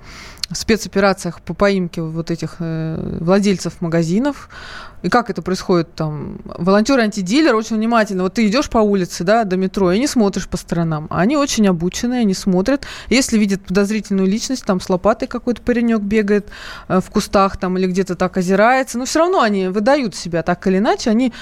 [0.51, 4.49] спецоперациях по поимке вот этих э, владельцев магазинов.
[5.01, 6.39] И как это происходит там?
[6.45, 8.23] Волонтеры антидилер очень внимательно.
[8.23, 11.07] Вот ты идешь по улице, да, до метро, и не смотришь по сторонам.
[11.09, 12.85] Они очень обученные, они смотрят.
[13.09, 16.47] Если видят подозрительную личность, там с лопатой какой-то паренек бегает
[16.87, 20.65] э, в кустах там или где-то так озирается, но все равно они выдают себя так
[20.67, 21.09] или иначе.
[21.09, 21.33] Они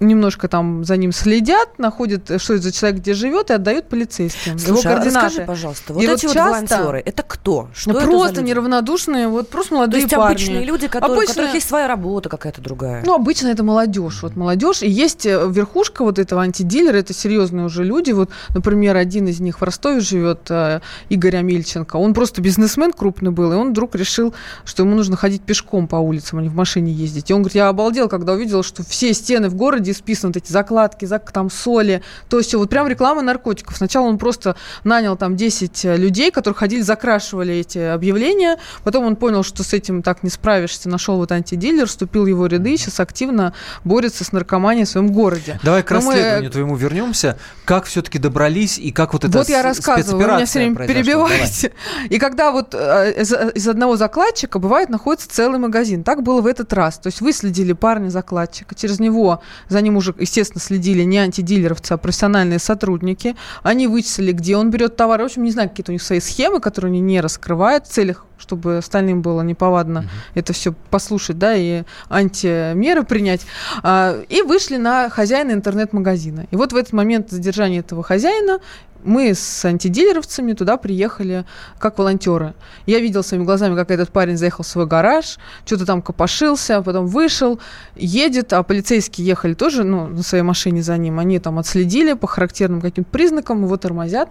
[0.00, 4.58] немножко там за ним следят, находят, что это за человек где живет, и отдают полицейским.
[4.58, 5.26] Слушай, его а координаты.
[5.26, 7.68] расскажи, пожалуйста, вот и эти вот, часто, волонтеры, это кто?
[7.74, 10.34] Что ну, это просто неравнодушные, вот просто молодые То есть парни.
[10.34, 13.02] обычные люди, которые, обычно, у которых есть своя работа какая-то другая.
[13.04, 14.22] Ну, обычно это молодежь.
[14.22, 14.82] Вот молодежь.
[14.82, 18.12] И есть э, верхушка вот этого антидилера, это серьезные уже люди.
[18.12, 21.96] Вот, например, один из них в Ростове живет, э, Игорь Амельченко.
[21.96, 25.96] Он просто бизнесмен крупный был, и он вдруг решил, что ему нужно ходить пешком по
[25.96, 27.30] улицам, а не в машине ездить.
[27.30, 30.36] И он говорит, я обалдел, когда увидел, что все стены в городе городе списаны вот
[30.36, 33.76] эти закладки, зак, там соли, то есть вот прям реклама наркотиков.
[33.76, 39.16] Сначала он просто нанял там 10 э, людей, которые ходили, закрашивали эти объявления, потом он
[39.16, 42.76] понял, что с этим так не справишься, нашел вот антидилер, вступил в его ряды и
[42.76, 43.52] сейчас активно
[43.84, 45.58] борется с наркоманией в своем городе.
[45.62, 46.50] Давай к расследованию мы...
[46.50, 47.38] твоему вернемся.
[47.64, 51.72] Как все-таки добрались и как вот это Вот я рассказываю, вы меня все время перебиваете.
[51.72, 52.08] Давай.
[52.16, 56.04] И когда вот э, из, из одного закладчика бывает находится целый магазин.
[56.04, 56.98] Так было в этот раз.
[56.98, 59.42] То есть выследили парня закладчика, через него
[59.76, 63.36] за ним уже, естественно, следили не антидилеровцы, а профессиональные сотрудники.
[63.62, 65.20] Они вычислили, где он берет товар.
[65.20, 68.24] В общем, не знаю, какие-то у них свои схемы, которые они не раскрывают в целях
[68.38, 70.38] чтобы остальным было неповадно uh-huh.
[70.38, 73.40] это все послушать, да, и антимеры принять.
[73.82, 76.46] А, и вышли на хозяина интернет-магазина.
[76.50, 78.60] И вот в этот момент задержания этого хозяина
[79.04, 81.44] мы с антидилеровцами туда приехали
[81.78, 82.54] как волонтеры.
[82.86, 86.82] Я видел своими глазами, как этот парень заехал в свой гараж, что-то там копошился, а
[86.82, 87.60] потом вышел,
[87.94, 91.18] едет, а полицейские ехали тоже ну, на своей машине за ним.
[91.18, 94.28] Они там отследили по характерным каким-то признакам, его тормозят.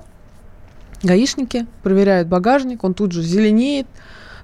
[1.04, 3.88] Гаишники проверяют багажник, он тут же зеленеет,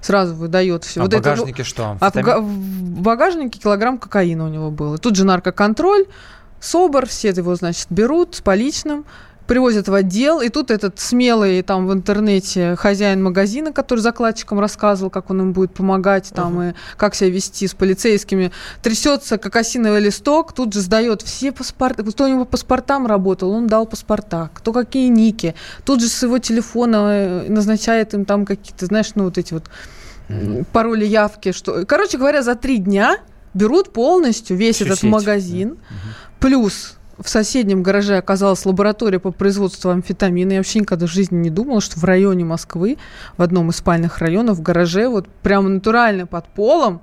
[0.00, 1.00] сразу выдает все.
[1.00, 1.96] А вот в багажнике это, что?
[2.00, 4.94] А в, в багажнике килограмм кокаина у него был.
[4.94, 6.06] И тут же наркоконтроль,
[6.60, 9.04] СОБР, все его, значит, берут с поличным,
[9.52, 15.10] привозят в отдел, и тут этот смелый там в интернете хозяин магазина, который закладчикам рассказывал,
[15.10, 16.70] как он им будет помогать там uh-huh.
[16.70, 18.50] и как себя вести с полицейскими,
[18.82, 23.66] трясется как осиновый листок, тут же сдает все паспорты, кто у него паспортам работал, он
[23.66, 28.86] дал паспорта, кто какие ники, тут же с его телефона э, назначает им там какие-то,
[28.86, 29.64] знаешь, ну вот эти вот
[30.30, 30.64] uh-huh.
[30.72, 33.18] пароли явки, что, короче говоря, за три дня
[33.52, 35.10] берут полностью весь Всю этот сеть.
[35.10, 36.40] магазин, uh-huh.
[36.40, 40.52] плюс в соседнем гараже оказалась лаборатория по производству амфетамина.
[40.52, 42.98] Я вообще никогда в жизни не думала, что в районе Москвы,
[43.36, 47.00] в одном из спальных районов, в гараже, вот прямо натурально под полом,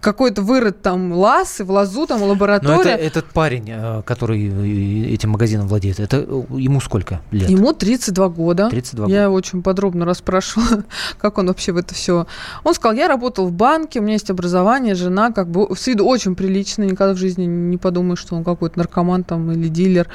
[0.00, 2.74] какой-то вырыт там лаз, и в лазу там лаборатория.
[2.74, 7.50] Но это, этот парень, э, который э, этим магазином владеет, это э, ему сколько лет?
[7.50, 8.68] Ему 32 года.
[8.70, 9.14] 32 года.
[9.14, 10.84] Я очень подробно расспрашивала,
[11.18, 12.26] как он вообще в это все.
[12.64, 16.06] Он сказал, я работал в банке, у меня есть образование, жена, как бы с виду
[16.06, 20.08] очень прилично, никогда в жизни не подумаю, что он какой-то наркоман там или дилер.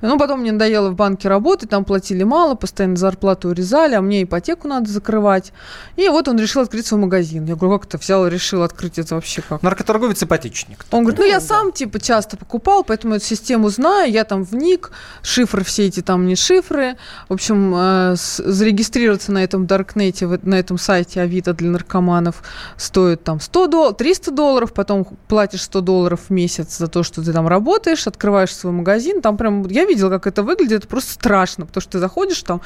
[0.00, 4.22] Ну, потом мне надоело в банке работать, там платили мало, постоянно зарплату урезали, а мне
[4.22, 5.52] ипотеку надо закрывать.
[5.96, 7.44] И вот он решил открыть свой магазин.
[7.44, 9.31] Я говорю, как это взял и решил открыть это вообще?
[9.32, 9.62] Вообще как?
[9.62, 10.84] Наркоторговец ипотечник.
[10.90, 14.90] Он говорит, ну я сам типа часто покупал, поэтому эту систему знаю, я там вник,
[15.22, 16.96] шифры все эти там не шифры.
[17.28, 22.42] В общем, э, зарегистрироваться на этом Даркнете, на этом сайте Авито для наркоманов
[22.76, 27.22] стоит там 100 долларов, 300 долларов, потом платишь 100 долларов в месяц за то, что
[27.22, 31.12] ты там работаешь, открываешь свой магазин, там прям, я видела, как это выглядит, это просто
[31.12, 32.60] страшно, потому что ты заходишь там,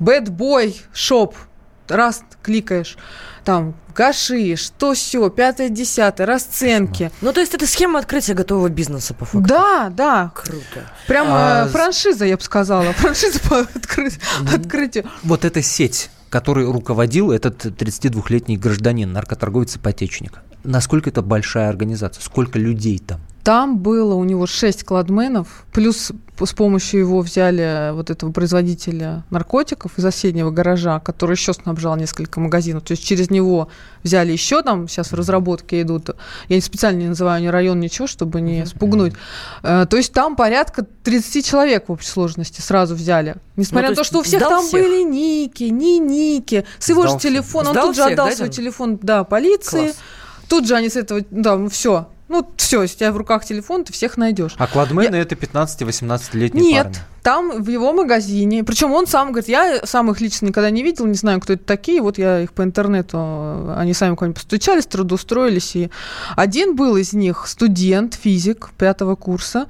[0.00, 1.34] Bad Boy Shop,
[1.88, 2.96] раз кликаешь,
[3.44, 7.10] там, гашиш, то все, пятое, десятое, расценки.
[7.20, 9.48] Ну, то есть это схема открытия готового бизнеса, по факту.
[9.48, 10.32] Да, да.
[10.34, 10.90] Круто.
[11.06, 11.68] Прям а...
[11.68, 12.92] франшиза, я бы сказала.
[12.92, 14.10] Франшиза по откры...
[14.52, 15.08] открытию.
[15.22, 20.40] Вот эта сеть, которой руководил этот 32-летний гражданин, наркоторговец-ипотечник.
[20.64, 22.22] Насколько это большая организация?
[22.22, 23.20] Сколько людей там?
[23.44, 29.98] Там было у него шесть кладменов, плюс с помощью его взяли вот этого производителя наркотиков
[29.98, 32.84] из соседнего гаража, который еще снабжал несколько магазинов.
[32.84, 33.68] То есть через него
[34.04, 36.10] взяли еще там, сейчас в разработке идут,
[36.48, 39.14] я специально не называю ни район, ничего, чтобы не спугнуть.
[39.62, 43.36] Э, то есть там порядка 30 человек в общей сложности сразу взяли.
[43.56, 44.80] Несмотря ну, на то, что у всех там всех.
[44.80, 48.50] были ники, не ники, с его сдал же телефона, он тут же отдал да, свой
[48.50, 49.86] телефон, да, полиции.
[49.86, 49.96] Класс.
[50.48, 53.44] Тут же они с этого, да, ну все, ну, все, если у тебя в руках
[53.44, 54.54] телефон, ты всех найдешь.
[54.56, 55.22] А кладмены я...
[55.22, 56.98] это 15-18-летние Нет, парни.
[57.22, 58.64] там в его магазине.
[58.64, 61.64] Причем он сам говорит, я сам их лично никогда не видел, не знаю, кто это
[61.64, 62.00] такие.
[62.00, 65.76] Вот я их по интернету, они сами куда-нибудь постучались, трудоустроились.
[65.76, 65.90] И
[66.34, 69.66] один был из них студент, физик пятого курса.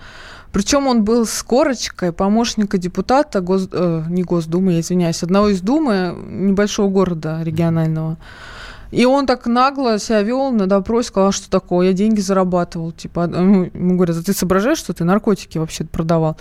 [0.53, 5.63] Причем он был с корочкой помощника депутата, гос, э, не Госдумы, я извиняюсь, одного из
[5.63, 8.19] Думы небольшого города регионального.
[8.93, 12.93] И он так нагло себя вел на допрос, сказал, «А что такое, я деньги зарабатывал.
[12.93, 16.37] Типа, ну, ему говорят, а ты соображаешь, что ты наркотики вообще продавал?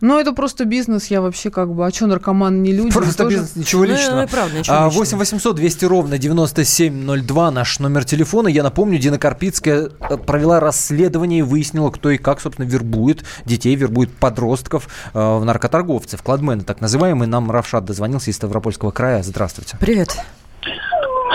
[0.00, 2.90] Ну, это просто бизнес, я вообще как бы, а что, наркоманы не люди?
[2.90, 3.36] Просто тоже...
[3.36, 4.22] бизнес, ничего ну, личного.
[4.22, 8.48] Ну, правда, ничего а, 8 800 200 ровно 9702 наш номер телефона.
[8.48, 13.76] Я напомню, Дина Карпицкая э, провела расследование и выяснила, кто и как, собственно, вербует детей,
[13.76, 17.28] вербует подростков э, в наркоторговцев, кладмены так называемые.
[17.28, 19.22] Нам Равшат дозвонился из Ставропольского края.
[19.22, 19.76] Здравствуйте.
[19.78, 20.16] Привет.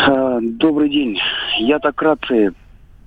[0.05, 1.19] А, добрый день.
[1.59, 2.19] Я так рад.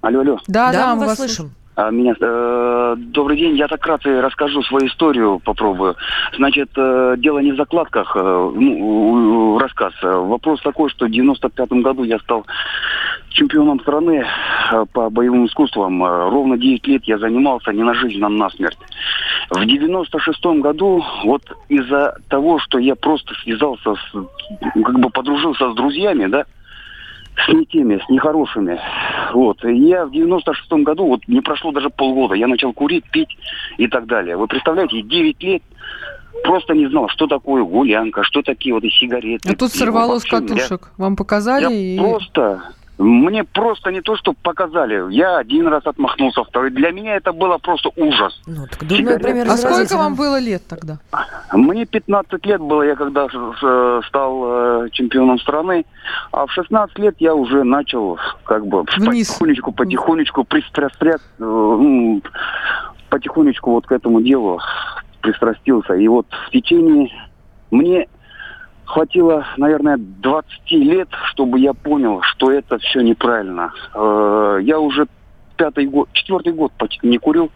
[0.01, 0.39] Алло, алло.
[0.49, 1.53] Да, да, да мы вас слышим.
[1.77, 5.97] А, меня, э, добрый день, я так рад расскажу свою историю, попробую.
[6.37, 9.95] Значит, э, дело не в закладках, э, ну, рассказ.
[10.03, 12.45] Вопрос такой, что в 95 году я стал
[13.31, 14.27] чемпионом страны
[14.73, 16.05] э, по боевым искусствам.
[16.05, 18.79] Э, ровно 9 лет я занимался не на жизнь, а на смерть.
[19.49, 25.75] В 96 году, вот из-за того, что я просто связался, с, как бы подружился с
[25.75, 26.45] друзьями, да,
[27.45, 28.79] с не теми, с нехорошими.
[29.33, 29.65] Вот.
[29.65, 33.37] И я в 96-м году, вот не прошло даже полгода, я начал курить, пить
[33.79, 34.37] и так далее.
[34.37, 35.63] Вы представляете, 9 лет
[36.45, 39.51] просто не знал, что такое гулянка, что такие вот и сигареты.
[39.51, 40.91] А тут сорвало с катушек.
[40.99, 41.73] Я, Вам показали?
[41.73, 41.99] Я и...
[41.99, 42.63] просто
[43.01, 45.13] мне просто не то, что показали.
[45.13, 46.71] Я один раз отмахнулся, второй.
[46.71, 48.39] Для меня это было просто ужас.
[48.47, 50.99] Ну, так дурной пример а сколько вам было лет тогда?
[51.53, 53.27] Мне 15 лет было, я когда
[54.07, 55.87] стал э, чемпионом страны.
[56.31, 59.31] А в 16 лет я уже начал как бы Вниз.
[59.31, 62.21] потихонечку, потихонечку пристрастряд, э,
[63.09, 64.61] потихонечку вот к этому делу
[65.23, 65.95] пристрастился.
[65.95, 67.11] И вот в течение
[67.71, 68.09] мне
[68.91, 73.73] хватило, наверное, 20 лет, чтобы я понял, что это все неправильно.
[73.95, 75.07] Э, я уже
[75.57, 77.51] пятый год, четвертый год почти не курил.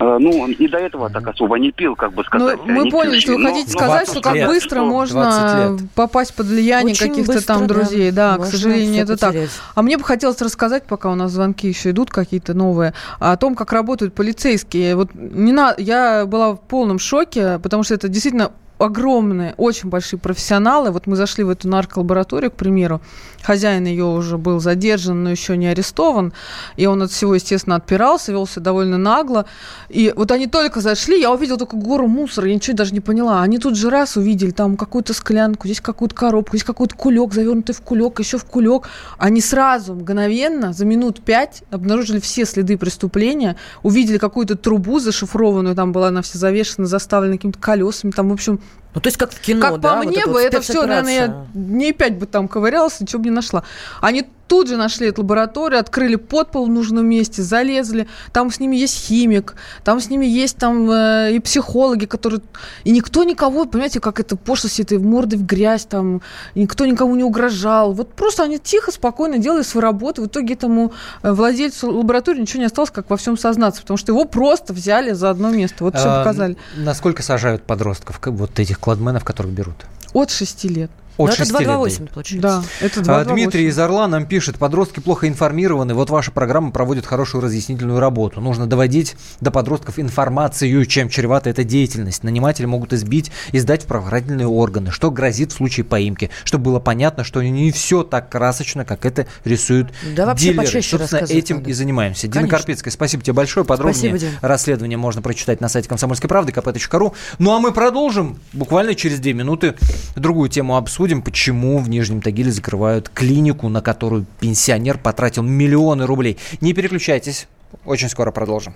[0.00, 2.58] Э, ну, и до этого так особо не пил, как бы сказать.
[2.66, 4.48] Ну, мы поняли, что вы хотите сказать, что как лет.
[4.48, 8.10] быстро можно попасть под влияние каких-то там друзей.
[8.10, 9.50] Да, да к сожалению, это потерять.
[9.50, 9.72] так.
[9.76, 13.54] А мне бы хотелось рассказать, пока у нас звонки еще идут какие-то новые, о том,
[13.54, 14.96] как работают полицейские.
[14.96, 15.74] Вот не на...
[15.78, 18.50] Я была в полном шоке, потому что это действительно
[18.82, 20.90] огромные, очень большие профессионалы.
[20.90, 23.00] Вот мы зашли в эту нарколабораторию, к примеру.
[23.42, 26.32] Хозяин ее уже был задержан, но еще не арестован.
[26.76, 29.46] И он от всего, естественно, отпирался, велся довольно нагло.
[29.88, 33.42] И вот они только зашли, я увидела только гору мусора, я ничего даже не поняла.
[33.42, 37.74] Они тут же раз увидели там какую-то склянку, здесь какую-то коробку, здесь какой-то кулек, завернутый
[37.74, 38.88] в кулек, еще в кулек.
[39.18, 45.92] Они сразу, мгновенно, за минут пять обнаружили все следы преступления, увидели какую-то трубу зашифрованную, там
[45.92, 48.60] была она вся завешена, заставлена какими-то колесами, там, в общем,
[48.94, 49.96] ну, то есть как в кино, как да?
[49.96, 53.30] по мне вот бы, это все, наверное, я дней пять бы там ковырялась, ничего бы
[53.30, 53.64] не нашла.
[54.00, 58.06] Они Тут же нашли эту лабораторию, открыли подпол в нужном месте, залезли.
[58.34, 62.42] Там с ними есть химик, там с ними есть там э, и психологи, которые...
[62.84, 66.20] И никто никого, понимаете, как это пошлость этой морды в грязь, там,
[66.54, 67.94] никто никому не угрожал.
[67.94, 70.20] Вот просто они тихо, спокойно делали свою работу.
[70.20, 74.12] В итоге этому э, владельцу лаборатории ничего не осталось, как во всем сознаться, потому что
[74.12, 75.82] его просто взяли за одно место.
[75.82, 76.58] Вот все а, показали.
[76.76, 79.86] Насколько сажают подростков, вот этих кладменов, которых берут?
[80.12, 80.90] От 6 лет.
[81.16, 82.10] От Но 6 это 228, лет.
[82.12, 82.42] получается.
[82.42, 83.12] Да, это 228.
[83.12, 88.00] А, Дмитрий из Орла нам пишет, подростки плохо информированы, вот ваша программа проводит хорошую разъяснительную
[88.00, 88.40] работу.
[88.40, 92.24] Нужно доводить до подростков информацию, чем чревата эта деятельность.
[92.24, 96.80] Наниматели могут избить и сдать в правоохранительные органы, что грозит в случае поимки, чтобы было
[96.80, 100.66] понятно, что не все так красочно, как это рисуют да, вообще дилеры.
[100.66, 101.70] Почаще Собственно, этим надо.
[101.70, 102.22] и занимаемся.
[102.22, 102.40] Конечно.
[102.40, 103.66] Дина Карпицкая, спасибо тебе большое.
[103.66, 107.14] Подробнее спасибо, расследование можно прочитать на сайте комсомольской правды, kp.ru.
[107.38, 108.38] Ну а мы продолжим.
[108.52, 109.74] Буквально через две минуты
[110.16, 116.38] другую тему обсудим, почему в Нижнем Тагиле закрывают клинику, на которую пенсионер потратил миллионы рублей.
[116.60, 117.48] Не переключайтесь,
[117.84, 118.72] очень скоро продолжим.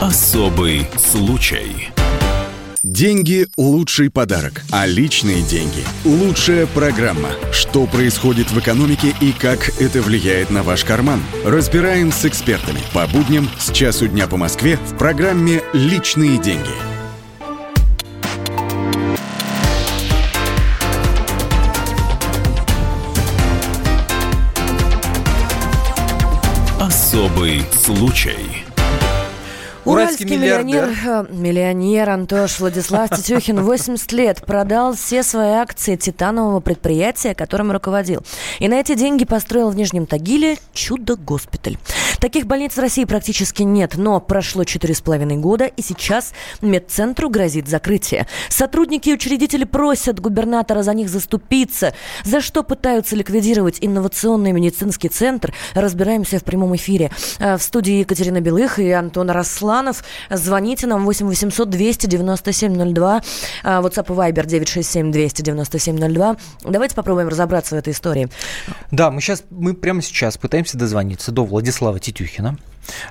[0.00, 1.95] Особый случай.
[2.88, 7.30] Деньги– лучший подарок, а личные деньги– лучшая программа.
[7.50, 11.20] Что происходит в экономике и как это влияет на ваш карман?
[11.44, 16.70] Разбираем с экспертами по будням с часу дня по Москве в программе «Личные деньги».
[26.78, 28.64] Особый случай.
[29.86, 36.58] Уральский, Уральский миллионер, миллионер, миллионер Антош Владислав Тетюхин 80 лет продал все свои акции титанового
[36.58, 38.24] предприятия, которым руководил.
[38.58, 41.78] И на эти деньги построил в Нижнем Тагиле чудо-госпиталь.
[42.20, 46.32] Таких больниц в России практически нет, но прошло 4,5 года, и сейчас
[46.62, 48.26] медцентру грозит закрытие.
[48.48, 51.94] Сотрудники и учредители просят губернатора за них заступиться.
[52.24, 57.12] За что пытаются ликвидировать инновационный медицинский центр, разбираемся в прямом эфире.
[57.38, 59.75] А, в студии Екатерина Белых и Антон Рослан.
[59.76, 60.04] Романов.
[60.30, 63.22] Звоните нам 8 800 297 02.
[63.64, 66.36] WhatsApp и Viber 967 297 02.
[66.64, 68.28] Давайте попробуем разобраться в этой истории.
[68.90, 72.56] Да, мы сейчас, мы прямо сейчас пытаемся дозвониться до Владислава Тетюхина.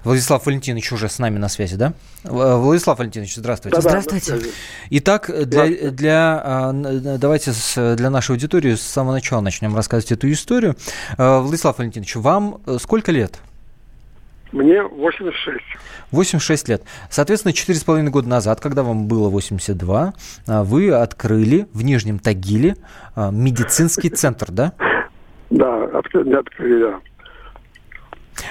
[0.06, 1.94] Владислав Валентинович уже с нами на связи, да?
[2.24, 3.76] Владислав Валентинович, здравствуйте.
[3.76, 4.40] Да, здравствуйте.
[4.90, 6.72] Итак, для, для, а,
[7.20, 10.78] давайте с, для нашей аудитории с самого начала начнем рассказывать эту историю.
[11.18, 13.40] А, Владислав Валентинович, вам э, сколько лет?
[14.56, 15.60] Мне 86.
[16.12, 16.84] 86 лет.
[17.10, 20.14] Соответственно, 4,5 года назад, когда вам было 82,
[20.48, 22.78] а, вы открыли в Нижнем Тагиле
[23.18, 24.72] а, медицинский центр, да?
[25.50, 27.00] Да, открыли, да.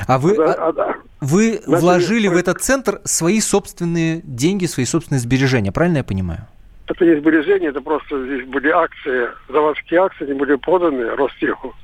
[0.06, 5.20] А вы, а, а, вы Значит, вложили в этот центр свои собственные деньги, свои собственные
[5.20, 6.40] сбережения, правильно я понимаю?
[6.86, 11.74] Это не сбережения, это просто здесь были акции, заводские акции, они были проданы Ростеху.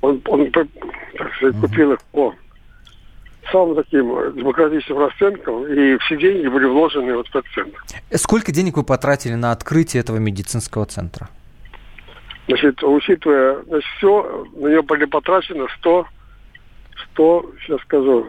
[0.00, 0.68] Он, он так
[1.38, 2.32] сказать, купил их по
[3.56, 7.78] самым таким демократичным расценкам, и все деньги были вложены вот в этот центр.
[8.14, 11.28] Сколько денег вы потратили на открытие этого медицинского центра?
[12.48, 16.06] Значит, учитывая, значит, все, на нее были потрачено 100,
[17.12, 18.26] 100, сейчас скажу,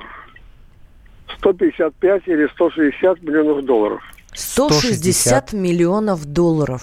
[1.38, 4.02] 155 или 160 миллионов долларов.
[4.34, 6.82] 160 миллионов долларов.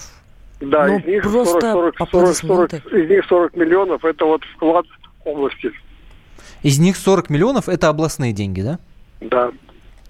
[0.61, 4.41] Да, ну, из них просто 40, 40, 40, 40, из них 40 миллионов это вот
[4.55, 4.85] вклад
[5.25, 5.71] области.
[6.63, 8.79] Из них 40 миллионов это областные деньги, да?
[9.21, 9.51] Да.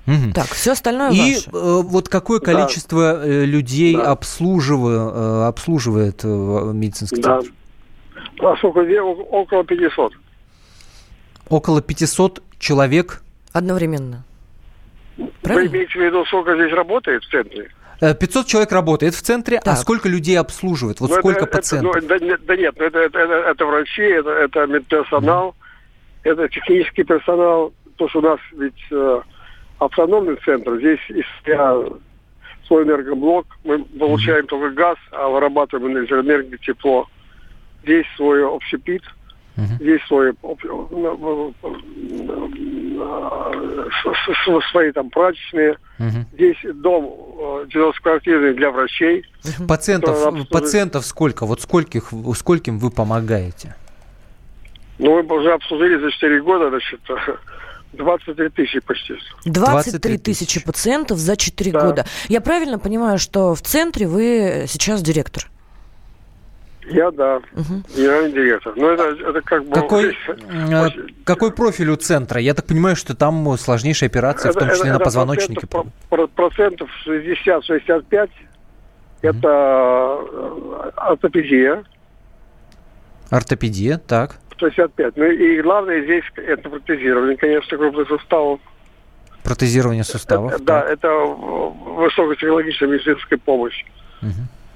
[0.07, 0.33] Угу.
[0.35, 1.49] Так, все остальное И ваше.
[1.49, 3.25] Э, вот какое количество да.
[3.25, 4.11] Э, людей да.
[4.11, 7.41] обслуживает, э, обслуживает медицинский да.
[7.41, 7.53] центр?
[8.39, 10.13] Да, сколько, около 500.
[11.49, 13.23] Около 500 человек?
[13.51, 14.23] Одновременно.
[15.41, 15.69] Правильно?
[15.69, 17.69] Вы имеете в виду, сколько здесь работает в центре?
[17.99, 19.73] 500 человек работает в центре, а так.
[19.73, 20.99] а сколько людей обслуживает?
[20.99, 21.95] Вот ну, сколько это, пациентов?
[21.95, 25.64] Это, ну, да, да нет, ну, это, это, это, это врачи, это, это медперсонал, mm
[26.25, 29.21] это технический персонал, то, что у нас ведь э,
[29.79, 31.25] автономный центр, здесь из
[32.67, 37.07] свой энергоблок, мы получаем только газ, а вырабатываем электроэнергию, тепло.
[37.83, 39.03] Здесь свой общепит,
[39.55, 39.75] mm-hmm.
[39.79, 40.33] здесь свой
[44.71, 46.25] свои там прачечные, mm-hmm.
[46.33, 47.05] здесь дом
[47.67, 49.23] 90-квартирный э, для врачей.
[49.67, 51.45] Пациентов, пациентов сколько?
[51.45, 53.75] Вот скольких, скольким вы помогаете?
[54.97, 57.01] Ну, мы уже обслужили за 4 года, значит,
[57.93, 59.15] 23 тысячи почти.
[59.45, 61.81] 23 тысячи пациентов за 4 да.
[61.81, 62.05] года.
[62.27, 65.49] Я правильно понимаю, что в центре вы сейчас директор?
[66.87, 67.37] Я, да.
[67.53, 67.83] Угу.
[67.95, 68.73] Я директор.
[68.75, 69.73] Но это, это как бы...
[69.73, 71.15] Какой, очень...
[71.23, 72.39] какой профиль у центра?
[72.39, 75.67] Я так понимаю, что там сложнейшие операции, это, в том числе это, на позвоночнике.
[75.67, 78.29] Процентов, процентов 60-65
[79.23, 81.83] Это э, ортопедия.
[83.31, 84.39] Ортопедия, так.
[84.59, 85.17] 65.
[85.17, 88.59] Ну и главное здесь это протезирование, конечно, крупных суставов.
[89.43, 90.53] Протезирование суставов.
[90.53, 93.85] Это, да, это высокотехнологичная медицинская помощь.
[94.21, 94.31] Угу.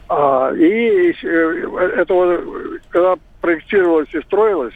[0.09, 4.73] А, и э, это вот, когда проектировалось и строилось,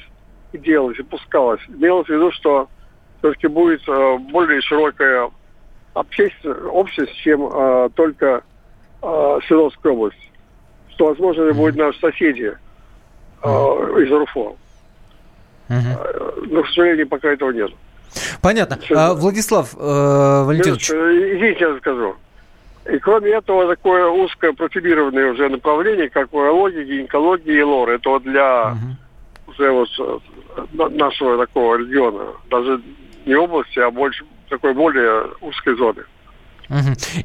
[0.52, 2.70] и делалось, и пускалось, имелось в виду, что
[3.20, 5.30] все-таки будет э, более широкая
[5.94, 8.44] общественность, общество, чем э, только
[9.02, 10.32] э, Свердловская область.
[10.90, 11.54] Что, возможно, mm-hmm.
[11.54, 12.58] будет наши соседи
[13.42, 14.56] э, из РУФО.
[15.70, 16.48] Mm-hmm.
[16.52, 17.72] Но, к сожалению, пока этого нет.
[18.42, 18.78] Понятно.
[18.96, 20.92] А, Владислав э, Валентинович.
[20.92, 22.16] Извините, я скажу.
[22.92, 27.90] И кроме этого, такое узкое профилированное уже направление, как урология, гинекология и лор.
[27.92, 29.52] Это вот для угу.
[29.52, 32.26] уже вот э, нашего такого региона.
[32.50, 32.82] Даже
[33.26, 36.04] не области, а больше такой более узкой зоны.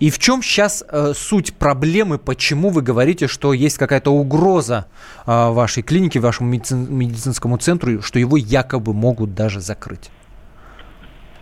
[0.01, 4.87] И в чем сейчас э, суть проблемы, почему вы говорите, что есть какая-то угроза
[5.27, 10.11] э, вашей клинике, вашему медицин, медицинскому центру, что его якобы могут даже закрыть?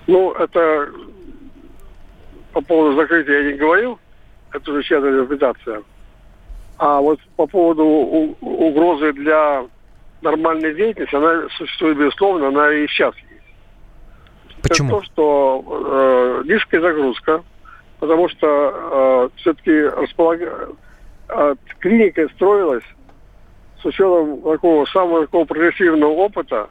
[0.06, 0.88] Ну, это
[2.52, 3.98] по поводу закрытия я не говорил,
[4.52, 5.82] это уже чья-то интерпретация.
[6.78, 7.84] А вот по поводу
[8.40, 9.64] угрозы для
[10.22, 13.14] нормальной деятельности, она существует безусловно, она и сейчас
[14.62, 14.88] Почему?
[14.88, 17.42] Это то, что э, низкая загрузка,
[17.98, 20.40] потому что э, все-таки располаг...
[21.28, 22.84] э, клиника строилась
[23.80, 26.68] с учетом такого самого такого прогрессивного опыта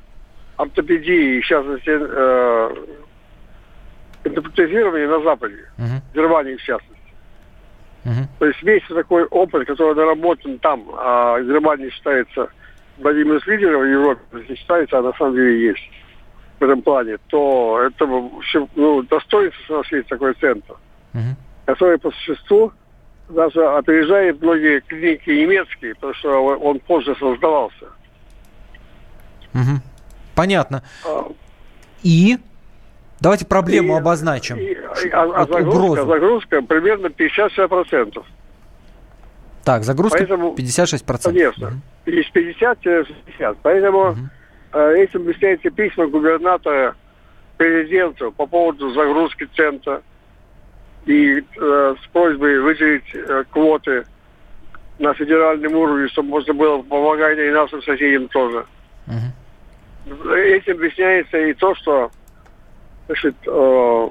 [0.57, 2.76] ортопедии, в частности, э,
[4.23, 6.01] интерпретирования на Западе, uh-huh.
[6.11, 6.95] в Германии в частности.
[8.05, 8.28] Uh-huh.
[8.39, 12.49] То есть весь такой опыт, который наработан там, а в Германии считается
[13.03, 15.91] одним из лидеров в Европе, считается, а на самом деле есть
[16.59, 18.05] в этом плане, то это
[18.76, 20.76] ну, достоинство, у нас есть такой центр,
[21.16, 21.36] uh-huh.
[21.66, 22.72] который по существу
[23.30, 27.86] даже опережает многие клиники немецкие, потому что он позже создавался.
[29.53, 29.82] Угу.
[30.36, 30.84] Понятно.
[31.05, 31.32] А,
[32.03, 32.38] и
[33.20, 34.57] давайте проблему и, обозначим.
[34.57, 34.76] И,
[35.11, 38.24] а, а загрузка, загрузка примерно 56%.
[39.63, 41.24] Так, загрузка Поэтому, 56%.
[41.24, 41.68] Конечно.
[42.05, 42.11] Угу.
[42.11, 43.57] Из 50-60.
[43.63, 44.20] Поэтому угу.
[44.76, 46.95] Э, этим объясняется письма губернатора
[47.55, 50.01] президенту по поводу загрузки центра
[51.06, 54.06] и э, с просьбой выделить э, квоты
[54.99, 58.66] на федеральном уровне, чтобы можно было помогать и нашим соседям тоже.
[59.08, 60.36] Uh-huh.
[60.38, 62.12] Этим объясняется и то, что
[63.08, 64.08] значит, э,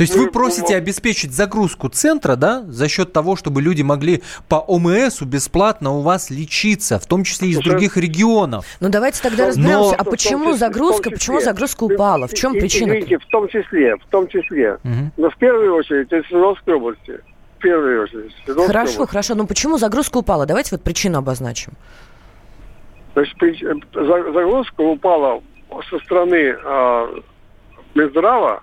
[0.00, 4.54] то есть вы просите обеспечить загрузку центра, да, за счет того, чтобы люди могли по
[4.54, 8.64] ОМСу бесплатно у вас лечиться, в том числе из других регионов.
[8.80, 12.92] Ну давайте тогда разберемся, а почему загрузка, почему загрузка упала, в чем причина?
[12.92, 14.78] Извините, в том числе, в том числе.
[15.18, 17.20] Но в первую очередь это Свердловской области.
[17.58, 18.32] В первую очередь.
[18.46, 20.46] Хорошо, хорошо, но почему загрузка упала?
[20.46, 21.74] Давайте вот причину обозначим.
[23.12, 25.42] Значит, э, загрузка упала
[25.90, 27.20] со стороны э,
[27.94, 28.62] Минздрава,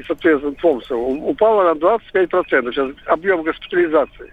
[0.00, 2.72] и, соответственно, ФОМСа упала на 25%.
[2.72, 4.32] Сейчас объем госпитализации.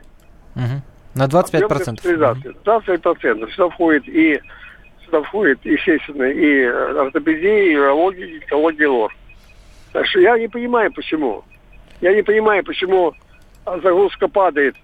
[0.56, 0.82] Угу.
[1.16, 1.56] На 25%?
[1.56, 2.56] Объем госпитализации.
[2.64, 3.52] 25%.
[3.52, 4.40] Сюда входит и
[5.06, 9.14] сюда входит, естественно, и ортопедия, и урология, и экология, лор.
[9.92, 11.44] Так что я не понимаю, почему.
[12.00, 13.14] Я не понимаю, почему
[13.66, 14.76] загрузка падает.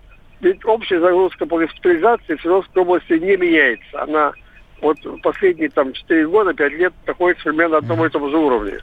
[0.41, 4.01] Ведь общая загрузка по госпитализации в Свердловской области не меняется.
[4.01, 4.33] Она
[4.81, 8.79] вот последние там 4 года, 5 лет находится примерно на одном и том же уровне.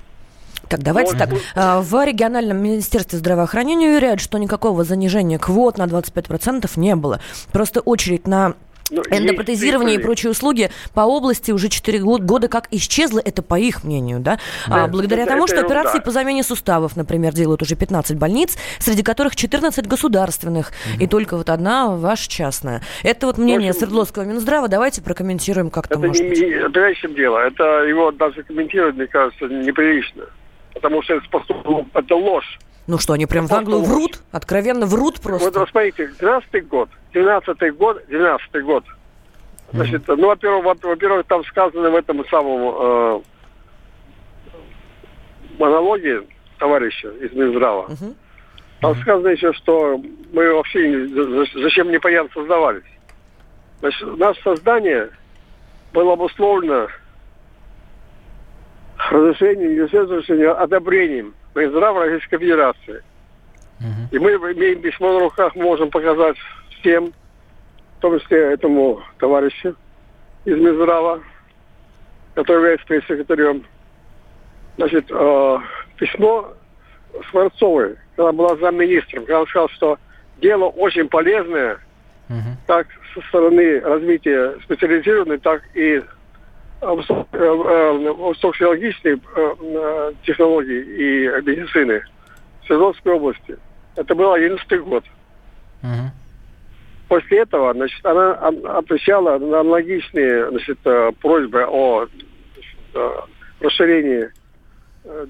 [0.70, 1.30] Так, давайте так.
[1.56, 7.20] А, в региональном министерстве здравоохранения уверяют, что никакого занижения квот на 25% не было.
[7.52, 8.54] Просто очередь на
[8.90, 13.84] ну, Эндопротезирование и прочие услуги по области уже 4 года как исчезло, это по их
[13.84, 14.38] мнению, да?
[14.68, 15.80] да а, благодаря это, тому, это что ерунда.
[15.80, 21.04] операции по замене суставов, например, делают уже 15 больниц, среди которых 14 государственных, угу.
[21.04, 22.82] и только вот одна ваша частная.
[23.02, 26.40] Это вот мнение общем, Свердловского Минздрава, давайте прокомментируем как-то, это может не, быть.
[26.40, 30.24] Это дело, это его даже комментировать, мне кажется, неприлично
[30.80, 31.26] потому что это,
[31.94, 32.58] это ложь.
[32.86, 34.22] Ну что, они прям в Англию врут?
[34.32, 35.60] Откровенно врут просто?
[35.60, 38.84] Вот смотрите, 12 год, 12 год, 12 год.
[39.72, 40.16] Значит, mm-hmm.
[40.16, 43.20] ну, во-первых, во-первых, там сказано в этом самом э,
[45.58, 46.22] монологе
[46.58, 47.86] товарища из Минздрава.
[47.86, 48.16] Mm-hmm.
[48.80, 50.02] Там сказано еще, что
[50.32, 51.06] мы вообще
[51.62, 52.82] зачем непонятно создавались.
[53.80, 55.10] Значит, наше создание
[55.92, 56.88] было обусловлено
[59.10, 63.02] разрешением, естественным разрешением, одобрением Минздрава Российской Федерации.
[63.80, 64.08] Uh-huh.
[64.10, 66.36] И мы имеем письмо на руках, можем показать
[66.78, 67.12] всем,
[67.98, 69.74] в том числе этому товарищу
[70.44, 71.20] из Минздрава,
[72.34, 73.64] который является пресс-секретарем.
[74.76, 75.58] Значит, э,
[75.96, 76.52] письмо
[77.28, 79.98] Скворцовой, когда была замминистром, когда он сказал, что
[80.40, 81.78] дело очень полезное,
[82.28, 82.56] угу.
[82.66, 86.02] как со стороны развития специализированной, так и
[86.80, 89.20] высокотехнологичной
[90.24, 92.02] технологий и медицины
[92.62, 93.58] в Свердловской области.
[93.96, 95.04] Это был 11 год.
[95.82, 96.10] Угу.
[97.08, 98.32] После этого, значит, она
[98.78, 100.78] отвечала на аналогичные значит,
[101.20, 102.78] просьбы о значит,
[103.60, 104.30] расширении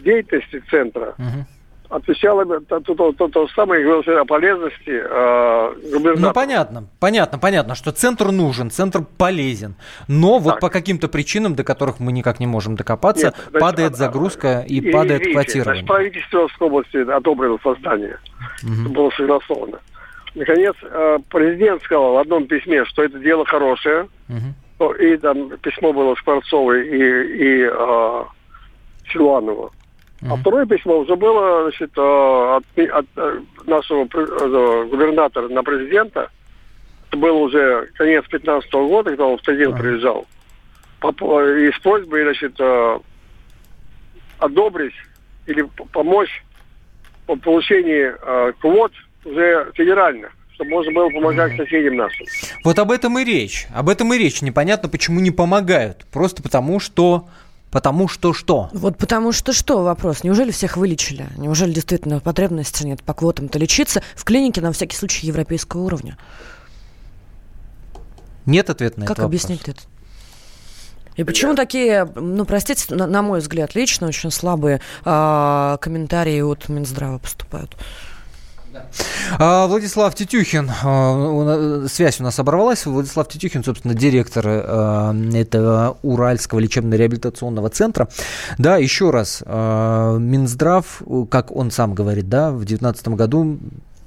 [0.03, 1.15] деятельности центра.
[1.19, 1.47] Угу
[1.91, 7.91] отвечала то, то, то, то самое, говорил о полезности э, Ну, понятно, понятно, понятно, что
[7.91, 9.75] центр нужен, центр полезен,
[10.07, 10.45] но так.
[10.45, 13.97] вот по каким-то причинам, до которых мы никак не можем докопаться, Нет, значит, падает а,
[13.97, 15.83] загрузка и, и падает видите, квотирование.
[15.83, 18.19] Значит, правительство в области одобрило создание,
[18.63, 18.91] угу.
[18.91, 19.81] было согласовано.
[20.37, 24.93] Наконец, э, президент сказал в одном письме, что это дело хорошее, угу.
[24.93, 28.25] и там письмо было Скворцовой и, и э,
[29.13, 29.73] Силуанову.
[30.29, 36.31] А второе письмо уже было значит, э, от, от э, нашего э, губернатора на президента.
[37.09, 40.27] Это был уже конец 15 -го года, когда он в Тагил приезжал.
[41.03, 42.61] И с просьбой значит,
[44.39, 44.95] одобрить
[45.47, 45.63] или
[45.93, 46.45] помочь
[47.27, 48.19] по получению
[48.61, 48.93] квот
[49.25, 52.27] уже федеральных чтобы можно было помогать соседям нашим.
[52.65, 53.67] Вот об этом и речь.
[53.75, 54.43] Об этом и речь.
[54.43, 56.05] Непонятно, почему не помогают.
[56.13, 57.31] Просто потому, что
[57.71, 58.69] Потому что что?
[58.73, 60.25] Вот потому что что вопрос.
[60.25, 61.29] Неужели всех вылечили?
[61.37, 66.19] Неужели действительно потребности нет по квотам-то лечиться в клинике на всякий случай европейского уровня?
[68.45, 69.43] Нет ответа на как этот вопрос.
[69.43, 69.83] Как объяснить это?
[71.17, 76.69] И почему такие, ну, простите, на, на мой взгляд, лично очень слабые э, комментарии от
[76.69, 77.77] Минздрава поступают?
[79.39, 82.87] А, Владислав Тетюхин, а, связь у нас оборвалась.
[82.87, 88.09] Владислав Тетюхин, собственно, директор а, этого Уральского лечебно-реабилитационного центра.
[88.59, 93.59] Да, еще раз, Минздрав, как он сам говорит, да, в 2019 году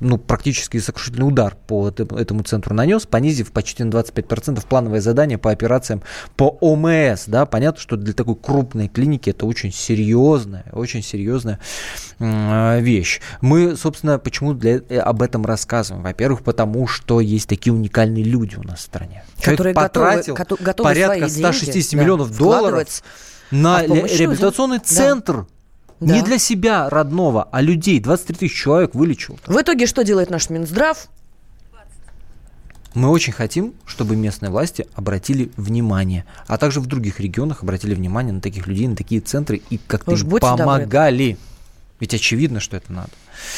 [0.03, 5.51] ну, практически сокрушительный удар по этому центру нанес, понизив почти на 25% плановое задание по
[5.51, 6.03] операциям
[6.35, 7.25] по ОМС.
[7.27, 7.45] Да?
[7.45, 11.59] Понятно, что для такой крупной клиники это очень серьезная, очень серьезная
[12.19, 13.21] вещь.
[13.41, 16.03] Мы, собственно, почему для, э, об этом рассказываем?
[16.03, 19.23] Во-первых, потому что есть такие уникальные люди у нас в стране.
[19.41, 23.03] Которые потратил готовы, готовы порядка 160 деньги, миллионов да, долларов
[23.51, 25.33] на а реабилитационный центр.
[25.33, 25.47] Да
[26.05, 26.13] да.
[26.13, 27.99] Не для себя родного, а людей.
[27.99, 29.39] 23 тысячи человек вылечил.
[29.45, 31.07] В итоге что делает наш Минздрав?
[32.93, 38.31] Мы очень хотим, чтобы местные власти обратили внимание, а также в других регионах обратили внимание
[38.31, 41.31] на таких людей, на такие центры и как-то им помогали.
[41.31, 41.37] Добры.
[41.99, 43.09] Ведь очевидно, что это надо.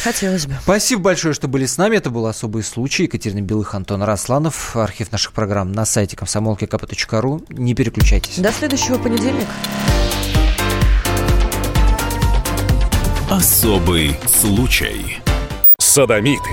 [0.03, 0.53] Хотелось бы.
[0.61, 1.95] Спасибо большое, что были с нами.
[1.95, 3.03] Это был особый случай.
[3.03, 4.75] Екатерина Белых, Антон Расланов.
[4.75, 7.43] Архив наших программ на сайте комсомолки.кп.ру.
[7.49, 8.37] Не переключайтесь.
[8.37, 9.47] До следующего понедельника.
[13.35, 15.17] Особый случай.
[15.77, 16.51] Садомиты,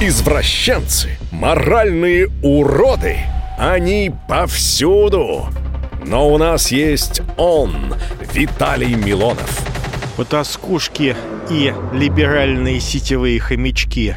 [0.00, 3.18] извращенцы, моральные уроды.
[3.56, 5.46] Они повсюду.
[6.04, 7.94] Но у нас есть он,
[8.32, 9.64] Виталий Милонов.
[10.16, 11.14] Потаскушки
[11.50, 14.16] и либеральные сетевые хомячки.